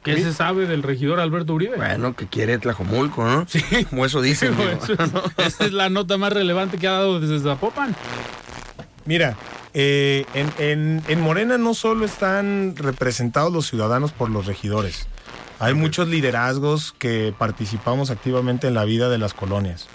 [0.03, 1.77] ¿qué se sabe del regidor Alberto Uribe?
[1.77, 3.47] Bueno, que quiere Tlajomulco, ¿no?
[3.49, 3.63] Sí.
[3.91, 4.55] Como eso dicen.
[4.59, 5.11] Eso es-
[5.47, 7.95] esa es la nota más relevante que ha dado desde Zapopan.
[9.07, 9.37] Mira,
[9.75, 15.07] eh, en, en- en Morena no solo están representados los ciudadanos por los regidores,
[15.65, 19.87] hay muchos liderazgos que participamos activamente en la vida de las colonias.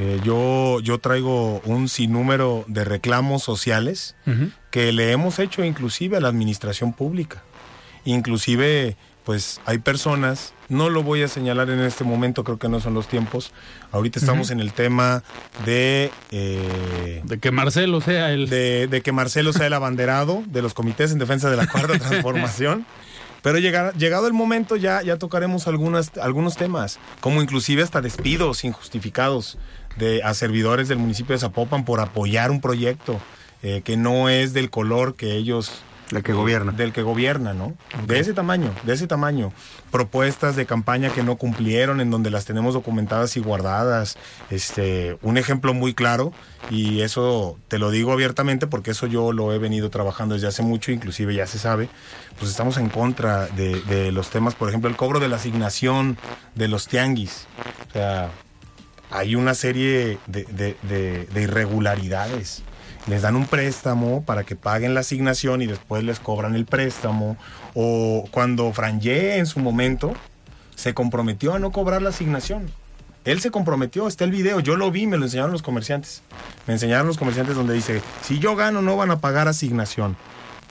[0.00, 4.14] Eh, yo, yo traigo un sinnúmero de reclamos sociales
[4.70, 7.42] que le hemos hecho inclusive a la administración pública.
[8.04, 12.80] Inclusive, pues hay personas, no lo voy a señalar en este momento, creo que no
[12.80, 13.52] son los tiempos.
[13.92, 15.22] Ahorita estamos en el tema
[15.66, 16.10] de...
[16.30, 18.48] eh, De que Marcelo sea el...
[18.48, 21.98] de, de que Marcelo sea el abanderado de los comités en defensa de la cuarta
[21.98, 22.86] transformación.
[23.42, 28.64] Pero llegar- llegado el momento ya, ya tocaremos algunas, algunos temas, como inclusive hasta despidos
[28.64, 29.58] injustificados
[29.96, 33.20] de, a servidores del municipio de Zapopan por apoyar un proyecto
[33.62, 35.72] eh, que no es del color que ellos
[36.10, 36.72] El que gobierna.
[36.72, 37.74] del que gobierna, ¿no?
[38.06, 39.52] De ese tamaño, de ese tamaño.
[39.90, 44.16] Propuestas de campaña que no cumplieron, en donde las tenemos documentadas y guardadas.
[44.48, 46.32] Este, un ejemplo muy claro,
[46.70, 50.62] y eso te lo digo abiertamente porque eso yo lo he venido trabajando desde hace
[50.62, 51.88] mucho, inclusive ya se sabe.
[52.38, 56.16] Pues estamos en contra de, de los temas, por ejemplo, el cobro de la asignación
[56.54, 57.46] de los tianguis.
[57.90, 58.30] O sea,
[59.10, 62.62] hay una serie de- de- de irregularidades.
[63.06, 67.36] Les dan un préstamo para que paguen la asignación y después les cobran el préstamo.
[67.74, 70.12] O cuando Frangé en su momento
[70.74, 72.70] se comprometió a no cobrar la asignación.
[73.24, 76.22] Él se comprometió, está el video, yo lo vi, me lo enseñaron los comerciantes.
[76.66, 80.16] Me enseñaron los comerciantes donde dice, si yo gano no van a pagar asignación.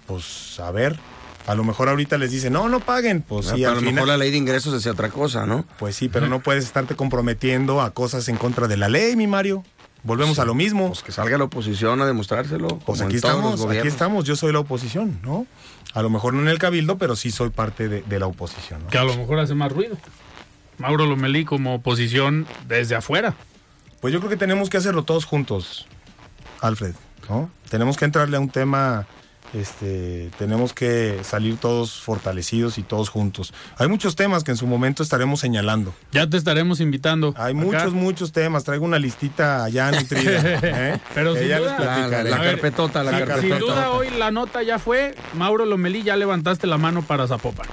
[0.08, 0.98] Pues a ver,
[1.46, 3.22] a lo mejor ahorita les dice, no, no paguen.
[3.22, 5.46] Pues Ah, sí, pero a lo final- mejor la ley de ingresos decía otra cosa,
[5.46, 5.66] ¿no?
[5.78, 9.28] pues sí, pero no puedes estarte comprometiendo a cosas en contra de la ley, mi
[9.28, 9.64] Mario.
[10.08, 10.88] Volvemos a lo mismo.
[10.88, 12.80] Pues que salga la oposición a demostrárselo.
[12.86, 15.46] Pues aquí estamos, aquí estamos, yo soy la oposición, ¿no?
[15.94, 18.84] A lo mejor no en el cabildo, pero sí soy parte de, de la oposición.
[18.84, 18.88] ¿no?
[18.88, 19.98] que a lo mejor hace más ruido.
[20.78, 23.36] Mauro Lomelí como oposición desde afuera.
[24.00, 25.88] Pues yo creo que tenemos que hacerlo todos juntos,
[26.62, 26.94] Alfred,
[27.30, 27.50] ¿no?
[27.70, 29.08] Tenemos que entrarle a un tema,
[29.54, 33.54] este, tenemos que salir todos fortalecidos y todos juntos.
[33.78, 35.94] Hay muchos temas que en su momento estaremos señalando.
[36.12, 37.34] Ya te estaremos invitando.
[37.38, 37.66] Hay acá.
[37.66, 38.64] muchos, muchos temas.
[38.64, 40.42] Traigo una listita ya nutrida.
[40.64, 41.00] ¿eh?
[41.14, 43.42] Pero sin ya duda- les La, carpetota, la sí, carpetota.
[43.42, 47.68] Sin duda hoy la nota ya fue, Mauro Lomelí, ya levantaste la mano para Zapopan.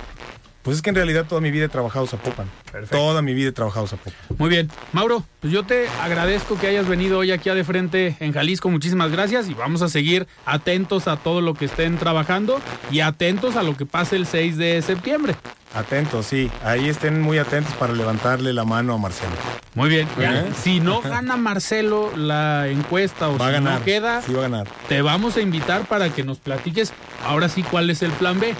[0.64, 2.48] Pues es que en realidad toda mi vida he trabajado Zapopan.
[2.72, 2.96] Perfecto.
[2.96, 4.14] Toda mi vida he trabajado Zapopan.
[4.38, 4.70] Muy bien.
[4.92, 8.70] Mauro, pues yo te agradezco que hayas venido hoy aquí a De Frente en Jalisco.
[8.70, 13.56] Muchísimas gracias y vamos a seguir atentos a todo lo que estén trabajando y atentos
[13.56, 15.36] a lo que pase el 6 de septiembre.
[15.74, 16.50] Atentos, sí.
[16.64, 19.32] Ahí estén muy atentos para levantarle la mano a Marcelo.
[19.74, 20.08] Muy bien.
[20.18, 20.52] Ya, ¿Eh?
[20.62, 23.78] Si no gana Marcelo la encuesta o Va a si ganar.
[23.80, 24.68] no queda, Sí va a ganar.
[24.88, 26.92] te vamos a invitar para que nos platiques
[27.26, 28.54] ahora sí cuál es el plan B.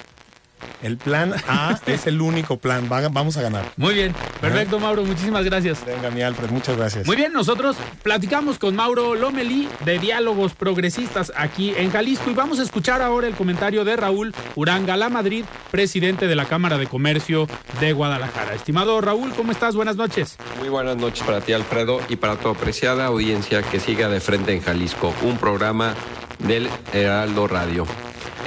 [0.82, 2.88] El plan A es el único plan.
[2.90, 3.64] Va- vamos a ganar.
[3.76, 4.14] Muy bien.
[4.40, 5.04] Perfecto, Mauro.
[5.04, 5.84] Muchísimas gracias.
[5.86, 7.06] Venga, mi Alfred, muchas gracias.
[7.06, 12.58] Muy bien, nosotros platicamos con Mauro Lomelí de Diálogos Progresistas aquí en Jalisco y vamos
[12.58, 16.86] a escuchar ahora el comentario de Raúl Uranga La Madrid, presidente de la Cámara de
[16.86, 17.46] Comercio
[17.80, 18.54] de Guadalajara.
[18.54, 19.74] Estimado Raúl, ¿cómo estás?
[19.74, 20.36] Buenas noches.
[20.58, 24.52] Muy buenas noches para ti, Alfredo, y para tu apreciada audiencia que siga de frente
[24.54, 25.94] en Jalisco, un programa
[26.38, 27.86] del Heraldo Radio.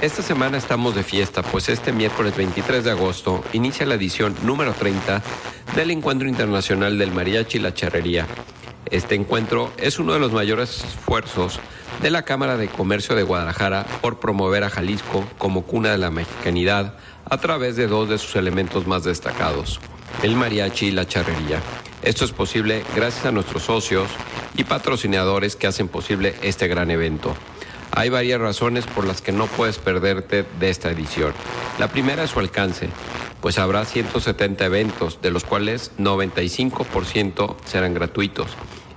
[0.02, 4.74] Esta semana estamos de fiesta, pues este miércoles 23 de agosto inicia la edición número
[4.74, 5.24] 30
[5.76, 8.28] del Encuentro Internacional del Mariachi y la Charrería.
[8.92, 11.60] Este encuentro es uno de los mayores esfuerzos
[12.02, 16.12] de la Cámara de Comercio de Guadalajara por promover a Jalisco como cuna de la
[16.12, 16.94] mexicanidad
[17.26, 19.80] a través de dos de sus elementos más destacados,
[20.22, 21.60] el mariachi y la charrería.
[22.04, 24.08] Esto es posible gracias a nuestros socios
[24.56, 27.36] y patrocinadores que hacen posible este gran evento.
[27.92, 31.34] Hay varias razones por las que no puedes perderte de esta edición.
[31.80, 32.90] La primera es su alcance,
[33.42, 38.48] pues habrá 170 eventos, de los cuales 95% serán gratuitos.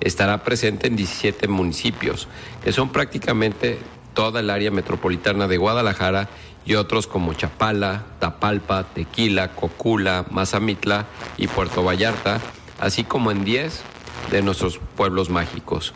[0.00, 2.28] Estará presente en 17 municipios,
[2.64, 3.78] que son prácticamente
[4.14, 6.28] toda el área metropolitana de Guadalajara
[6.64, 12.40] y otros como Chapala, Tapalpa, Tequila, Cocula, Mazamitla y Puerto Vallarta,
[12.80, 13.82] así como en 10
[14.30, 15.94] de nuestros pueblos mágicos.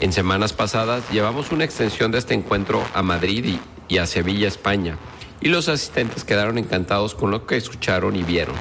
[0.00, 4.96] En semanas pasadas llevamos una extensión de este encuentro a Madrid y, a Sevilla, España,
[5.40, 8.54] y los asistentes quedaron encantados con lo que escucharon y vieron.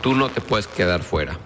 [0.00, 1.36] Tú no te puedes quedar fuera.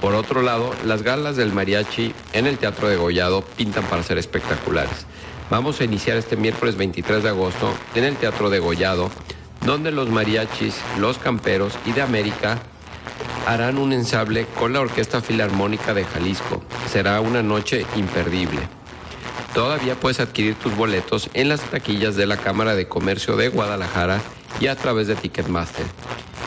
[0.00, 4.18] Por otro lado, las galas del mariachi en el Teatro de Gollado pintan para ser
[4.18, 5.06] espectaculares.
[5.50, 9.08] Vamos a iniciar este miércoles 23 de agosto en el Teatro de Gollado,
[9.64, 12.58] donde los mariachis, los camperos y de América
[13.46, 16.60] harán un ensable con la Orquesta Filarmónica de Jalisco.
[16.90, 18.79] Será una noche imperdible.
[19.54, 24.20] Todavía puedes adquirir tus boletos en las taquillas de la Cámara de Comercio de Guadalajara
[24.60, 25.86] y a través de Ticketmaster.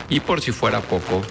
[0.08, 1.22] Y por si fuera poco,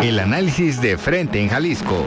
[0.00, 2.04] El análisis de frente en Jalisco.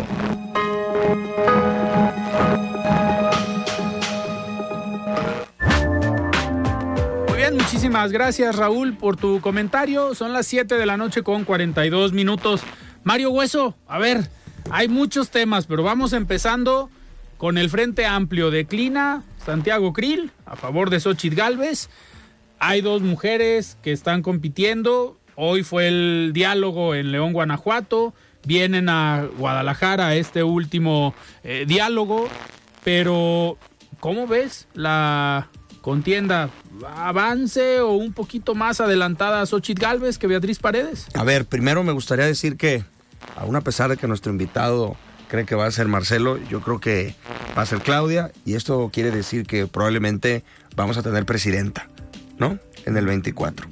[7.82, 10.14] Muchísimas gracias Raúl por tu comentario.
[10.14, 12.62] Son las 7 de la noche con 42 minutos.
[13.04, 14.30] Mario Hueso, a ver,
[14.70, 16.92] hay muchos temas, pero vamos empezando
[17.40, 18.52] con el Frente Amplio.
[18.52, 21.90] Declina Santiago Krill a favor de Xochitl Galvez.
[22.60, 25.18] Hay dos mujeres que están compitiendo.
[25.36, 28.14] Hoy fue el diálogo en León, Guanajuato.
[28.46, 32.30] Vienen a Guadalajara a este último eh, diálogo.
[32.84, 33.58] Pero,
[34.00, 35.50] ¿cómo ves la
[35.82, 36.50] contienda
[36.96, 41.08] avance o un poquito más adelantada Xochitl Galvez que Beatriz Paredes?
[41.14, 42.84] A ver, primero me gustaría decir que,
[43.36, 44.96] aún a pesar de que nuestro invitado
[45.28, 47.16] cree que va a ser Marcelo, yo creo que
[47.58, 50.44] va a ser Claudia y esto quiere decir que probablemente
[50.76, 51.88] vamos a tener presidenta,
[52.38, 52.60] ¿no?
[52.86, 53.68] En el 24.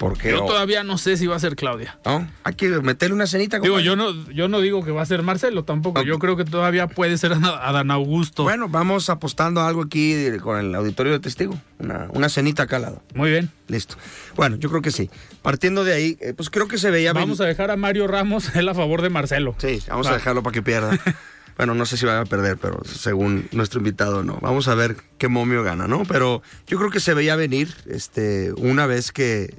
[0.00, 1.98] Porque, yo todavía no sé si va a ser Claudia.
[2.06, 2.26] ¿No?
[2.42, 3.58] Hay que meterle una cenita.
[3.58, 6.00] Digo, yo no, yo no digo que va a ser Marcelo tampoco.
[6.00, 8.44] Yo creo que todavía puede ser Adán Augusto.
[8.44, 11.54] Bueno, vamos apostando algo aquí con el auditorio de testigo.
[11.78, 13.02] Una, una cenita acá al lado.
[13.14, 13.50] Muy bien.
[13.68, 13.96] Listo.
[14.36, 15.10] Bueno, yo creo que sí.
[15.42, 17.12] Partiendo de ahí, eh, pues creo que se veía...
[17.12, 19.54] Vamos a dejar a Mario Ramos él a favor de Marcelo.
[19.58, 20.98] Sí, vamos a dejarlo para que pierda.
[21.60, 24.38] Bueno, no sé si va a perder, pero según nuestro invitado, no.
[24.40, 26.04] Vamos a ver qué momio gana, ¿no?
[26.06, 29.52] Pero yo creo que se veía venir, este, una vez que eh,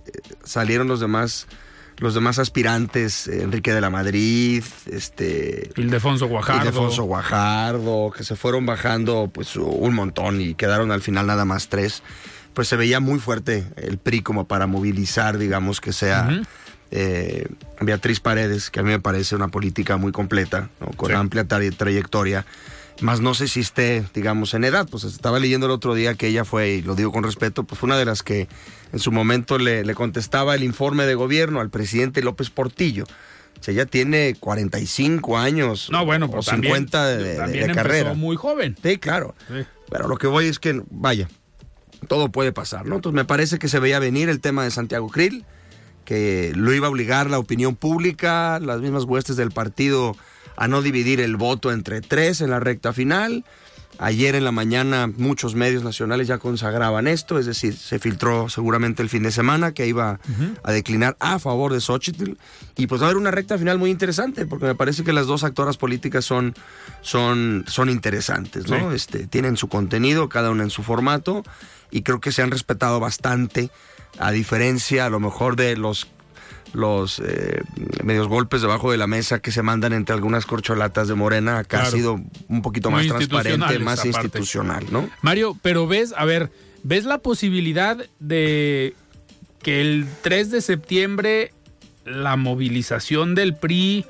[0.44, 1.46] salieron los demás,
[1.98, 5.70] los demás aspirantes, Enrique de la Madrid, este.
[5.76, 6.64] Ildefonso Guajardo.
[6.64, 11.70] Ildefonso Guajardo, que se fueron bajando, pues, un montón y quedaron al final nada más
[11.70, 12.02] tres.
[12.56, 16.28] Pues se veía muy fuerte el PRI como para movilizar, digamos, que sea.
[16.92, 17.48] Eh,
[17.80, 22.46] Beatriz Paredes, que a mí me parece una política muy completa, con amplia trayectoria,
[23.00, 24.88] más no sé si esté, digamos, en edad.
[24.90, 27.80] Pues estaba leyendo el otro día que ella fue, y lo digo con respeto, pues
[27.80, 28.48] fue una de las que
[28.92, 33.06] en su momento le, contestaba el informe de gobierno al presidente López Portillo.
[33.60, 38.14] O sea, ella tiene 45 años no, bueno, o 50 de, carrera.
[38.14, 38.76] muy joven.
[38.82, 39.36] Sí, claro.
[39.90, 41.28] Pero lo que voy es que, vaya,
[42.08, 42.96] todo puede pasar, ¿no?
[42.96, 45.46] Entonces me parece que se veía venir el tema de Santiago Krill
[46.06, 50.16] que lo iba a obligar la opinión pública, las mismas huestes del partido
[50.58, 53.46] a no dividir el voto entre tres en la recta final.
[54.00, 59.04] Ayer en la mañana muchos medios nacionales ya consagraban esto, es decir, se filtró seguramente
[59.04, 60.20] el fin de semana que iba
[60.64, 62.32] a declinar a favor de Xochitl.
[62.78, 65.28] Y pues va a haber una recta final muy interesante, porque me parece que las
[65.28, 66.56] dos actoras políticas son,
[67.02, 68.92] son, son interesantes, ¿no?
[68.92, 71.44] Este, tienen su contenido, cada una en su formato,
[71.92, 73.70] y creo que se han respetado bastante
[74.20, 76.08] a diferencia a lo mejor de los
[76.74, 77.62] los eh,
[78.04, 81.84] medios golpes debajo de la mesa que se mandan entre algunas corcholatas de Morena, acá
[81.84, 85.10] ha sido un poquito más transparente, más institucional, ¿no?
[85.22, 86.50] Mario, pero ves, a ver,
[86.84, 88.96] ¿ves la posibilidad de
[89.62, 91.54] que el 3 de septiembre
[92.06, 94.06] la movilización del PRI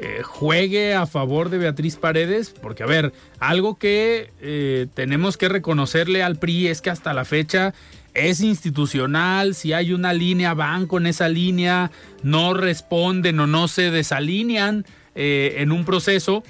[0.00, 2.50] eh, juegue a favor de Beatriz Paredes?
[2.50, 7.24] Porque, a ver, algo que eh, tenemos que reconocerle al PRI es que hasta la
[7.24, 7.74] fecha
[8.14, 11.90] es institucional, si hay una línea, van con esa línea,
[12.22, 14.84] no responden o no se desalinean
[15.14, 16.42] eh, en un proceso.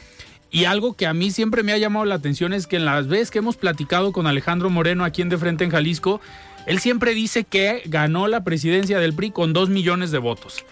[0.50, 3.06] Y algo que a mí siempre me ha llamado la atención es que en las
[3.06, 6.20] veces que hemos platicado con Alejandro Moreno aquí en De Frente en Jalisco,
[6.66, 10.64] él siempre dice que ganó la presidencia del PRI con dos millones de votos.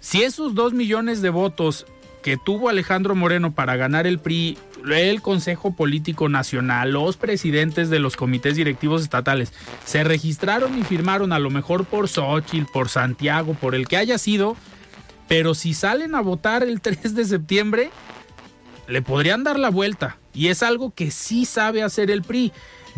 [0.00, 1.86] Si esos dos millones de votos
[2.22, 7.98] que tuvo Alejandro Moreno para ganar el PRI, el Consejo Político Nacional, los presidentes de
[7.98, 9.52] los comités directivos estatales,
[9.84, 14.18] se registraron y firmaron a lo mejor por Xochitl, por Santiago, por el que haya
[14.18, 14.56] sido,
[15.28, 17.90] pero si salen a votar el 3 de septiembre,
[18.88, 20.18] le podrían dar la vuelta.
[20.34, 22.52] Y es algo que sí sabe hacer el PRI.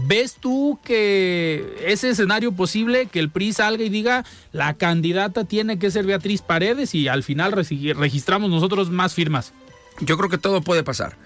[0.06, 5.78] ¿Ves tú que ese escenario posible, que el PRI salga y diga la candidata tiene
[5.78, 9.52] que ser Beatriz Paredes y al final registramos nosotros más firmas?
[10.00, 11.16] Yo creo que todo puede pasar.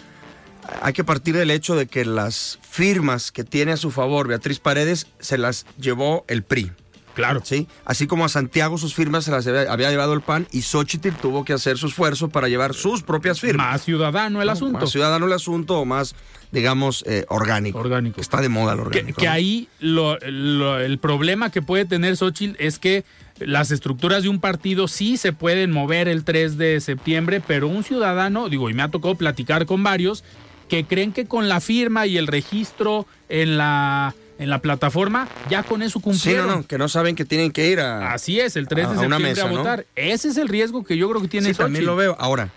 [0.82, 4.60] Hay que partir del hecho de que las firmas que tiene a su favor Beatriz
[4.60, 6.72] Paredes se las llevó el PRI.
[7.14, 7.40] Claro.
[7.44, 7.68] Sí.
[7.84, 11.44] Así como a Santiago sus firmas se las había, llevado el PAN y Xochitl tuvo
[11.44, 13.66] que hacer su esfuerzo para llevar sus propias firmas.
[13.66, 14.80] Más ciudadano el asunto.
[14.80, 16.16] Más ciudadano el asunto o más,
[16.50, 17.78] digamos, eh, orgánico.
[17.78, 18.20] Orgánico.
[18.20, 19.20] Está de moda el orgánico.
[19.20, 23.04] Que, ahí el problema que puede tener Xochitl es que
[23.38, 27.84] las estructuras de un partido sí se pueden mover el 3 de septiembre, pero un
[27.84, 30.24] ciudadano, digo, y me ha tocado platicar con varios,
[30.68, 35.62] que creen que con la firma y el registro en la en la plataforma, ya
[35.62, 36.44] con eso cumplieron.
[36.44, 38.12] Sí, no, no, que no saben que tienen que ir a.
[38.12, 39.86] Así es, el 3 de septiembre a votar.
[39.94, 42.16] Ese es el riesgo que yo creo que tiene sí, también lo veo.
[42.18, 42.50] Ahora,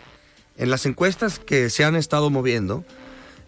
[0.58, 2.84] en las encuestas que se han estado moviendo,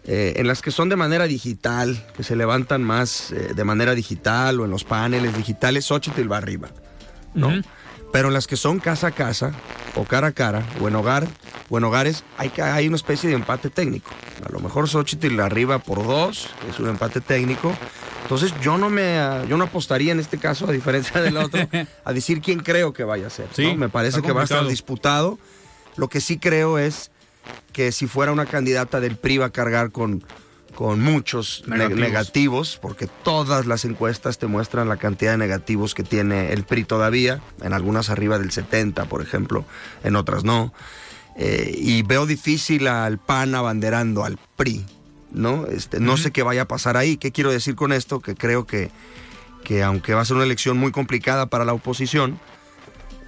[0.04, 3.94] eh, en las que son de manera digital, que se levantan más eh, de manera
[3.94, 6.70] digital o en los paneles digitales, Xochitl va arriba,
[7.34, 7.50] ¿no?
[8.12, 9.52] Pero en las que son casa a casa,
[9.94, 11.28] o cara a cara, o en hogar,
[11.68, 14.10] o en hogares, hay, hay una especie de empate técnico.
[14.44, 17.72] A lo mejor Xochitl arriba por dos, es un empate técnico.
[18.22, 21.60] Entonces yo no me yo no apostaría en este caso, a diferencia del otro,
[22.04, 23.48] a decir quién creo que vaya a ser.
[23.52, 25.38] Sí, Me parece que va a estar disputado.
[25.96, 27.10] Lo que sí creo es
[27.72, 30.24] que si fuera una candidata del PRI va a cargar con,
[30.74, 32.78] con muchos negativos.
[32.80, 37.40] porque todas las encuestas te muestran la cantidad de negativos que tiene el PRI todavía,
[37.62, 39.64] en algunas arriba del 70, por ejemplo,
[40.04, 40.72] en otras no.
[41.36, 44.84] Eh, y veo difícil al PAN abanderando al PRI.
[45.32, 45.66] ¿no?
[45.66, 47.16] Este, no sé qué vaya a pasar ahí.
[47.16, 48.20] ¿Qué quiero decir con esto?
[48.20, 48.90] Que creo que,
[49.64, 52.38] que aunque va a ser una elección muy complicada para la oposición,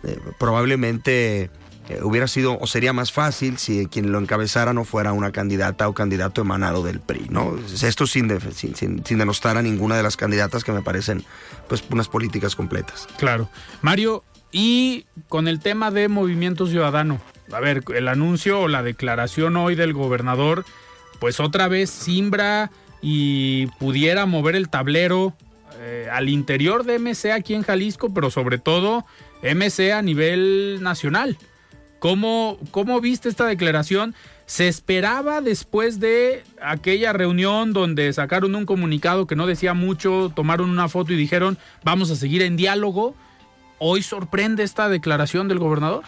[0.05, 1.51] eh, probablemente
[1.89, 5.89] eh, hubiera sido o sería más fácil si quien lo encabezara no fuera una candidata
[5.89, 7.57] o candidato emanado del PRI, ¿no?
[7.83, 11.25] Esto sin, sin, sin, denostar a ninguna de las candidatas que me parecen
[11.69, 13.09] pues unas políticas completas.
[13.19, 13.49] Claro.
[13.81, 17.21] Mario, y con el tema de Movimiento Ciudadano,
[17.51, 20.65] a ver, el anuncio o la declaración hoy del gobernador
[21.23, 25.37] pues otra vez simbra y pudiera mover el tablero
[25.79, 29.07] eh, al interior de MC aquí en Jalisco, pero sobre todo
[29.43, 31.39] MC a nivel nacional.
[32.03, 34.17] ¿Cómo, ¿Cómo viste esta declaración?
[34.47, 40.69] ¿Se esperaba después de aquella reunión donde sacaron un comunicado que no decía mucho, tomaron
[40.69, 43.15] una foto y dijeron vamos a seguir en diálogo?
[43.79, 46.03] ¿Hoy sorprende esta declaración del gobernador?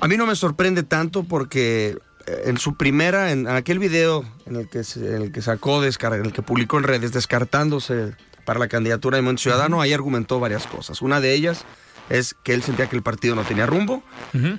[0.00, 4.68] A mí no me sorprende tanto porque en su primera, en aquel video en el
[4.70, 8.14] que, en el que sacó, en el que publicó en redes, descartándose
[8.46, 11.02] para la candidatura de Movimiento Ciudadano, ahí argumentó varias cosas.
[11.02, 11.66] Una de ellas
[12.10, 14.02] es que él sentía que el partido no tenía rumbo,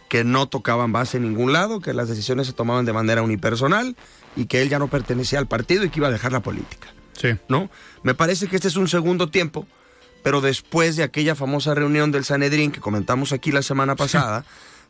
[0.09, 3.95] que no tocaban base en ningún lado, que las decisiones se tomaban de manera unipersonal
[4.35, 6.87] y que él ya no pertenecía al partido y que iba a dejar la política.
[7.13, 7.29] Sí.
[7.47, 7.69] ¿No?
[8.03, 9.67] Me parece que este es un segundo tiempo,
[10.23, 14.43] pero después de aquella famosa reunión del Sanedrín que comentamos aquí la semana pasada,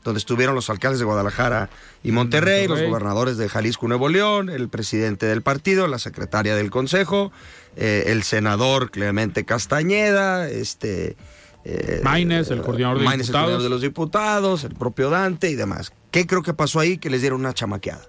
[0.03, 1.69] donde estuvieron los alcaldes de Guadalajara
[2.03, 6.55] y Monterrey, los gobernadores de Jalisco y Nuevo León, el presidente del partido, la secretaria
[6.55, 7.31] del consejo,
[7.75, 11.17] eh, el senador Clemente Castañeda, este...
[11.65, 13.27] Eh, Maines, el coordinador de diputados.
[13.27, 15.91] el coordinador de los diputados, el propio Dante y demás.
[16.11, 16.97] ¿Qué creo que pasó ahí?
[16.99, 18.07] Que les dieron una chamaqueada.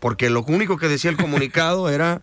[0.00, 2.22] Porque lo único que decía el comunicado era...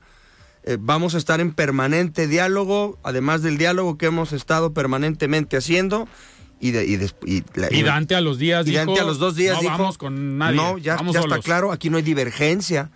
[0.65, 6.07] Eh, vamos a estar en permanente diálogo, además del diálogo que hemos estado permanentemente haciendo,
[6.63, 10.38] y, Dante a los días y Dante a los dos días no dijo, vamos con
[10.38, 12.89] nadie, no, ya, está claro, aquí no hay divergencia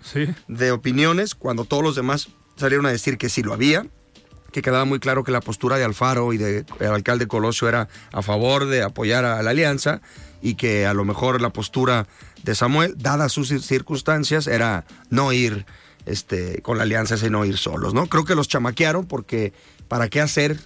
[0.48, 3.86] de opiniones, cuando todos los demás salieron a decir que sí lo había,
[4.58, 8.24] que quedaba muy claro que la postura de Alfaro y del alcalde Colosio era a
[8.24, 10.02] favor de apoyar a la alianza
[10.42, 12.08] y que a lo mejor la postura
[12.42, 15.68] de Samuel, dadas sus circunstancias, era no ir
[16.08, 18.08] este, con la alianza, sino ir solos, ¿no?
[18.08, 19.54] Creo que los chamaquearon porque
[19.88, 20.58] ¿para qué hacer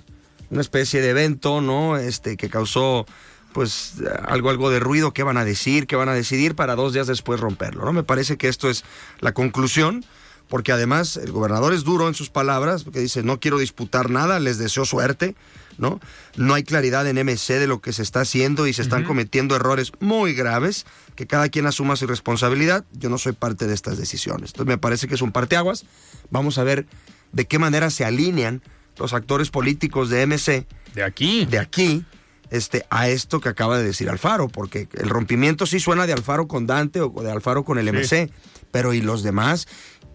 [0.51, 1.97] una especie de evento, ¿no?
[1.97, 3.05] Este, que causó
[3.51, 6.93] pues algo, algo de ruido, qué van a decir, qué van a decidir para dos
[6.93, 7.91] días después romperlo, ¿no?
[7.91, 8.85] Me parece que esto es
[9.19, 10.05] la conclusión,
[10.52, 14.38] porque además el gobernador es duro en sus palabras, porque dice, no quiero disputar nada,
[14.41, 15.34] les deseo suerte,
[15.78, 16.02] ¿no?
[16.36, 19.56] No hay claridad en MC de lo que se está haciendo y se están cometiendo
[19.56, 20.86] errores muy graves,
[21.16, 22.84] que cada quien asuma su responsabilidad.
[22.91, 24.49] Yo no soy parte de estas decisiones.
[24.49, 25.86] Entonces me parece que es un parteaguas.
[26.32, 26.86] Vamos a ver
[27.32, 28.62] de qué manera se alinean
[28.97, 30.68] los actores políticos de MC.
[30.93, 31.45] De aquí.
[31.45, 32.06] De aquí.
[32.52, 36.47] Este, a esto que acaba de decir Alfaro, porque el rompimiento sí suena de Alfaro
[36.47, 38.30] con Dante o de Alfaro con el MC,
[38.72, 39.68] pero ¿y los demás?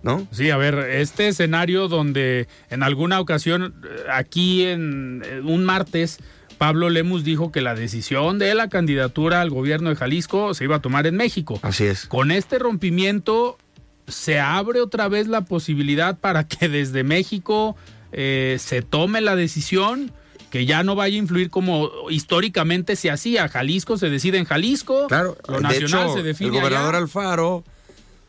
[0.02, 0.28] ¿No?
[0.30, 3.74] Sí, a ver, este escenario donde en alguna ocasión,
[4.12, 6.18] aquí en un martes,
[6.58, 10.76] Pablo Lemus dijo que la decisión de la candidatura al gobierno de Jalisco se iba
[10.76, 11.58] a tomar en México.
[11.62, 12.06] Así es.
[12.06, 13.58] Con este rompimiento
[14.06, 17.76] se abre otra vez la posibilidad para que desde México
[18.12, 20.12] eh, se tome la decisión
[20.50, 23.48] que ya no vaya a influir como históricamente se hacía.
[23.48, 27.02] Jalisco se decide en Jalisco, Claro, lo de nacional hecho, se define el gobernador allá.
[27.02, 27.64] Alfaro,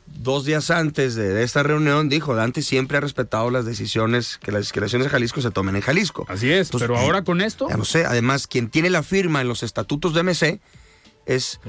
[0.06, 4.52] dos días antes de, de esta reunión, dijo, Dante siempre ha respetado las decisiones, que
[4.52, 6.26] las elecciones de Jalisco se tomen en Jalisco.
[6.28, 9.42] Así es, Entonces, pero ahora con esto, Ya no sé, además, quien tiene la firma
[9.42, 10.60] en los estatutos de MC
[11.26, 11.60] es,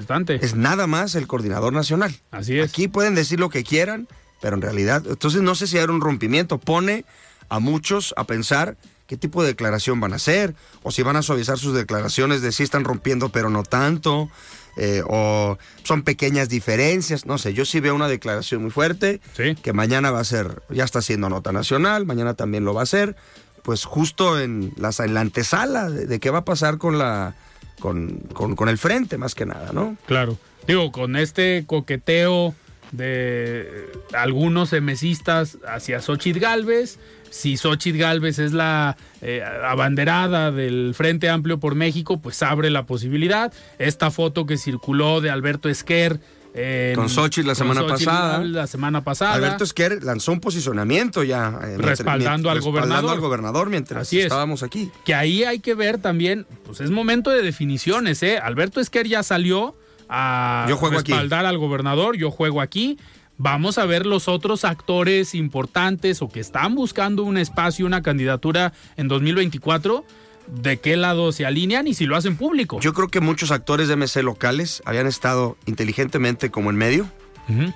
[0.40, 2.14] es nada más el coordinador nacional.
[2.30, 2.70] Así es.
[2.70, 4.08] Aquí pueden decir lo que quieran,
[4.40, 6.58] pero en realidad, entonces no sé si era un rompimiento.
[6.58, 7.04] Pone
[7.48, 8.76] a muchos a pensar
[9.08, 10.54] qué tipo de declaración van a hacer,
[10.84, 14.30] o si van a suavizar sus declaraciones de si están rompiendo, pero no tanto,
[14.76, 17.26] eh, o son pequeñas diferencias.
[17.26, 19.56] No sé, yo sí veo una declaración muy fuerte, Sí.
[19.56, 22.84] que mañana va a ser, ya está haciendo nota nacional, mañana también lo va a
[22.84, 23.16] hacer,
[23.64, 27.34] pues justo en la, en la antesala de, de qué va a pasar con la.
[27.80, 29.96] Con, con- con el frente, más que nada, ¿no?
[30.06, 30.36] Claro.
[30.66, 32.52] Digo, con este coqueteo
[32.90, 36.98] de algunos emesistas hacia Xochitl Galvez,
[37.30, 42.86] si Xochitl Galvez es la eh, abanderada del Frente Amplio por México, pues abre la
[42.86, 43.52] posibilidad.
[43.78, 46.20] Esta foto que circuló de Alberto Esquer.
[46.54, 48.42] en- Con Xochitl la semana pasada.
[48.42, 49.34] La semana pasada.
[49.34, 51.48] Alberto Esquer lanzó un posicionamiento ya.
[51.62, 53.10] eh, mientras- Respaldando al respaldando gobernador.
[53.14, 54.24] al gobernador mientras Así es.
[54.24, 54.90] estábamos aquí.
[55.04, 58.38] Que ahí hay que ver también, pues es momento de definiciones, ¿eh?
[58.38, 59.76] Alberto Esquer ya salió
[60.08, 61.12] a Yo juego aquí.
[61.12, 62.98] respaldar al gobernador, yo juego aquí.
[63.38, 68.72] Vamos a ver los otros actores importantes o que están buscando un espacio, una candidatura
[68.96, 70.04] en 2024,
[70.48, 72.80] de qué lado se alinean y si lo hacen público.
[72.80, 77.08] Yo creo que muchos actores de MC locales habían estado inteligentemente como en medio,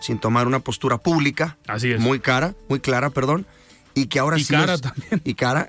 [0.00, 1.56] sin tomar una postura pública.
[1.66, 2.00] Así es.
[2.00, 3.46] Muy cara, muy clara, perdón.
[3.94, 4.52] Y que ahora Y sí.
[4.52, 5.20] cara los- también.
[5.24, 5.68] Y cara,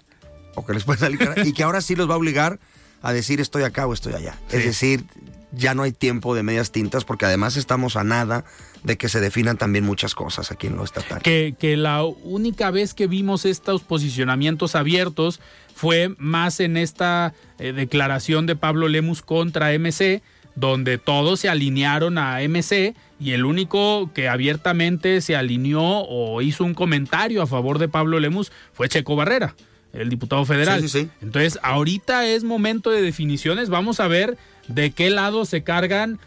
[0.56, 1.46] o que les puede salir cara.
[1.46, 2.60] y que ahora sí los va a obligar
[3.02, 4.38] a decir estoy acá o estoy allá.
[4.50, 5.04] Es decir,
[5.52, 8.44] ya no hay tiempo de medias tintas porque además estamos a nada
[8.84, 11.22] de que se definan también muchas cosas aquí en lo estatal.
[11.22, 15.40] que, que la única vez que vimos estos posicionamientos abiertos
[15.74, 20.22] fue más en esta eh, declaración de Pablo Lemus contra MC,
[20.56, 26.64] donde todos se alinearon a MC y el único que abiertamente se alineó o hizo
[26.64, 29.56] un comentario a favor de Pablo Lemus fue Checo Barrera,
[29.94, 30.82] el diputado federal.
[30.82, 31.10] Sí, sí, sí.
[31.22, 36.20] Entonces, ahorita es momento de definiciones, vamos a ver de qué lado se cargan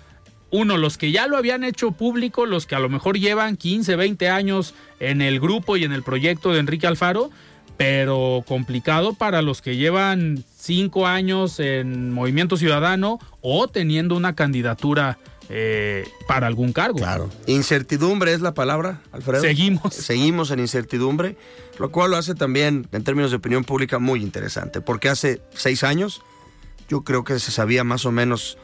[0.50, 3.96] uno, los que ya lo habían hecho público, los que a lo mejor llevan 15,
[3.96, 7.30] 20 años en el grupo y en el proyecto de Enrique Alfaro,
[7.76, 15.18] pero complicado para los que llevan 5 años en Movimiento Ciudadano o teniendo una candidatura
[15.48, 16.98] eh, para algún cargo.
[16.98, 17.30] Claro.
[17.46, 19.42] Incertidumbre es la palabra, Alfredo.
[19.42, 19.94] Seguimos.
[19.94, 21.36] Seguimos en incertidumbre,
[21.78, 24.80] lo cual lo hace también, en términos de opinión pública, muy interesante.
[24.80, 26.22] Porque hace seis años
[26.88, 28.58] yo creo que se sabía más o menos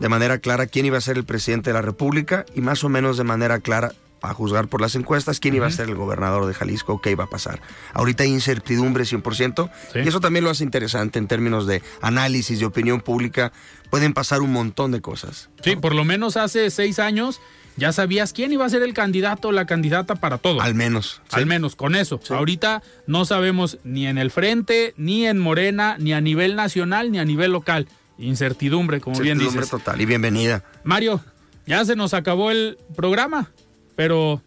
[0.00, 2.88] de manera clara quién iba a ser el presidente de la República y más o
[2.88, 3.92] menos de manera clara,
[4.22, 7.24] a juzgar por las encuestas, quién iba a ser el gobernador de Jalisco, qué iba
[7.24, 7.60] a pasar.
[7.92, 10.00] Ahorita hay incertidumbre 100% Sí.
[10.04, 13.52] y eso también lo hace interesante en términos de análisis, de opinión pública.
[13.90, 15.48] Pueden pasar un montón de cosas.
[15.62, 17.40] Sí, por lo menos hace seis años
[17.76, 20.60] ya sabías quién iba a ser el candidato o la candidata para todo.
[20.62, 21.20] Al menos.
[21.28, 21.36] ¿sí?
[21.36, 22.18] Al menos con eso.
[22.30, 27.18] Ahorita no sabemos ni en el frente, ni en Morena, ni a nivel nacional, ni
[27.18, 27.86] a nivel local.
[28.18, 29.70] Incertidumbre, como bien Incertidumbre dices.
[29.70, 30.64] total y bienvenida.
[30.84, 31.20] Mario,
[31.66, 33.50] ya se nos acabó el programa,
[33.94, 34.40] pero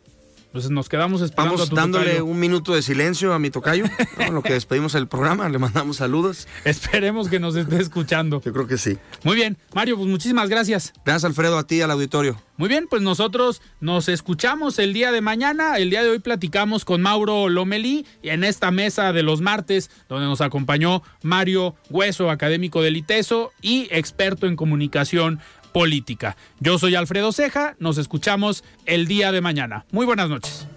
[0.52, 2.26] pues nos quedamos esperando a Vamos tu dándole tocayo.
[2.26, 3.86] un minuto de silencio a mi tocayo,
[4.18, 4.32] ¿no?
[4.32, 6.48] Lo que despedimos el programa, le mandamos saludos.
[6.66, 8.42] Esperemos que nos esté escuchando.
[8.44, 8.98] Yo creo que sí.
[9.24, 10.94] Muy bien, Mario, pues muchísimas gracias.
[11.06, 12.42] Gracias Alfredo, a ti y al auditorio.
[12.58, 15.78] Muy bien, pues nosotros nos escuchamos el día de mañana.
[15.78, 20.26] El día de hoy platicamos con Mauro Lomelí en esta mesa de los martes, donde
[20.26, 25.40] nos acompañó Mario Hueso, académico del ITESO y experto en comunicación
[25.72, 26.36] política.
[26.60, 29.86] Yo soy Alfredo Ceja, nos escuchamos el día de mañana.
[29.92, 30.68] Muy buenas noches.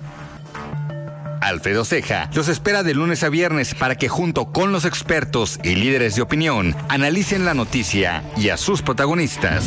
[1.40, 5.74] Alfredo Ceja los espera de lunes a viernes para que junto con los expertos y
[5.74, 9.64] líderes de opinión analicen la noticia y a sus protagonistas.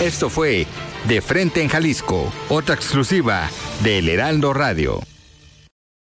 [0.00, 0.66] Esto fue
[1.06, 3.50] De Frente en Jalisco, otra exclusiva
[3.82, 5.00] de El Heraldo Radio.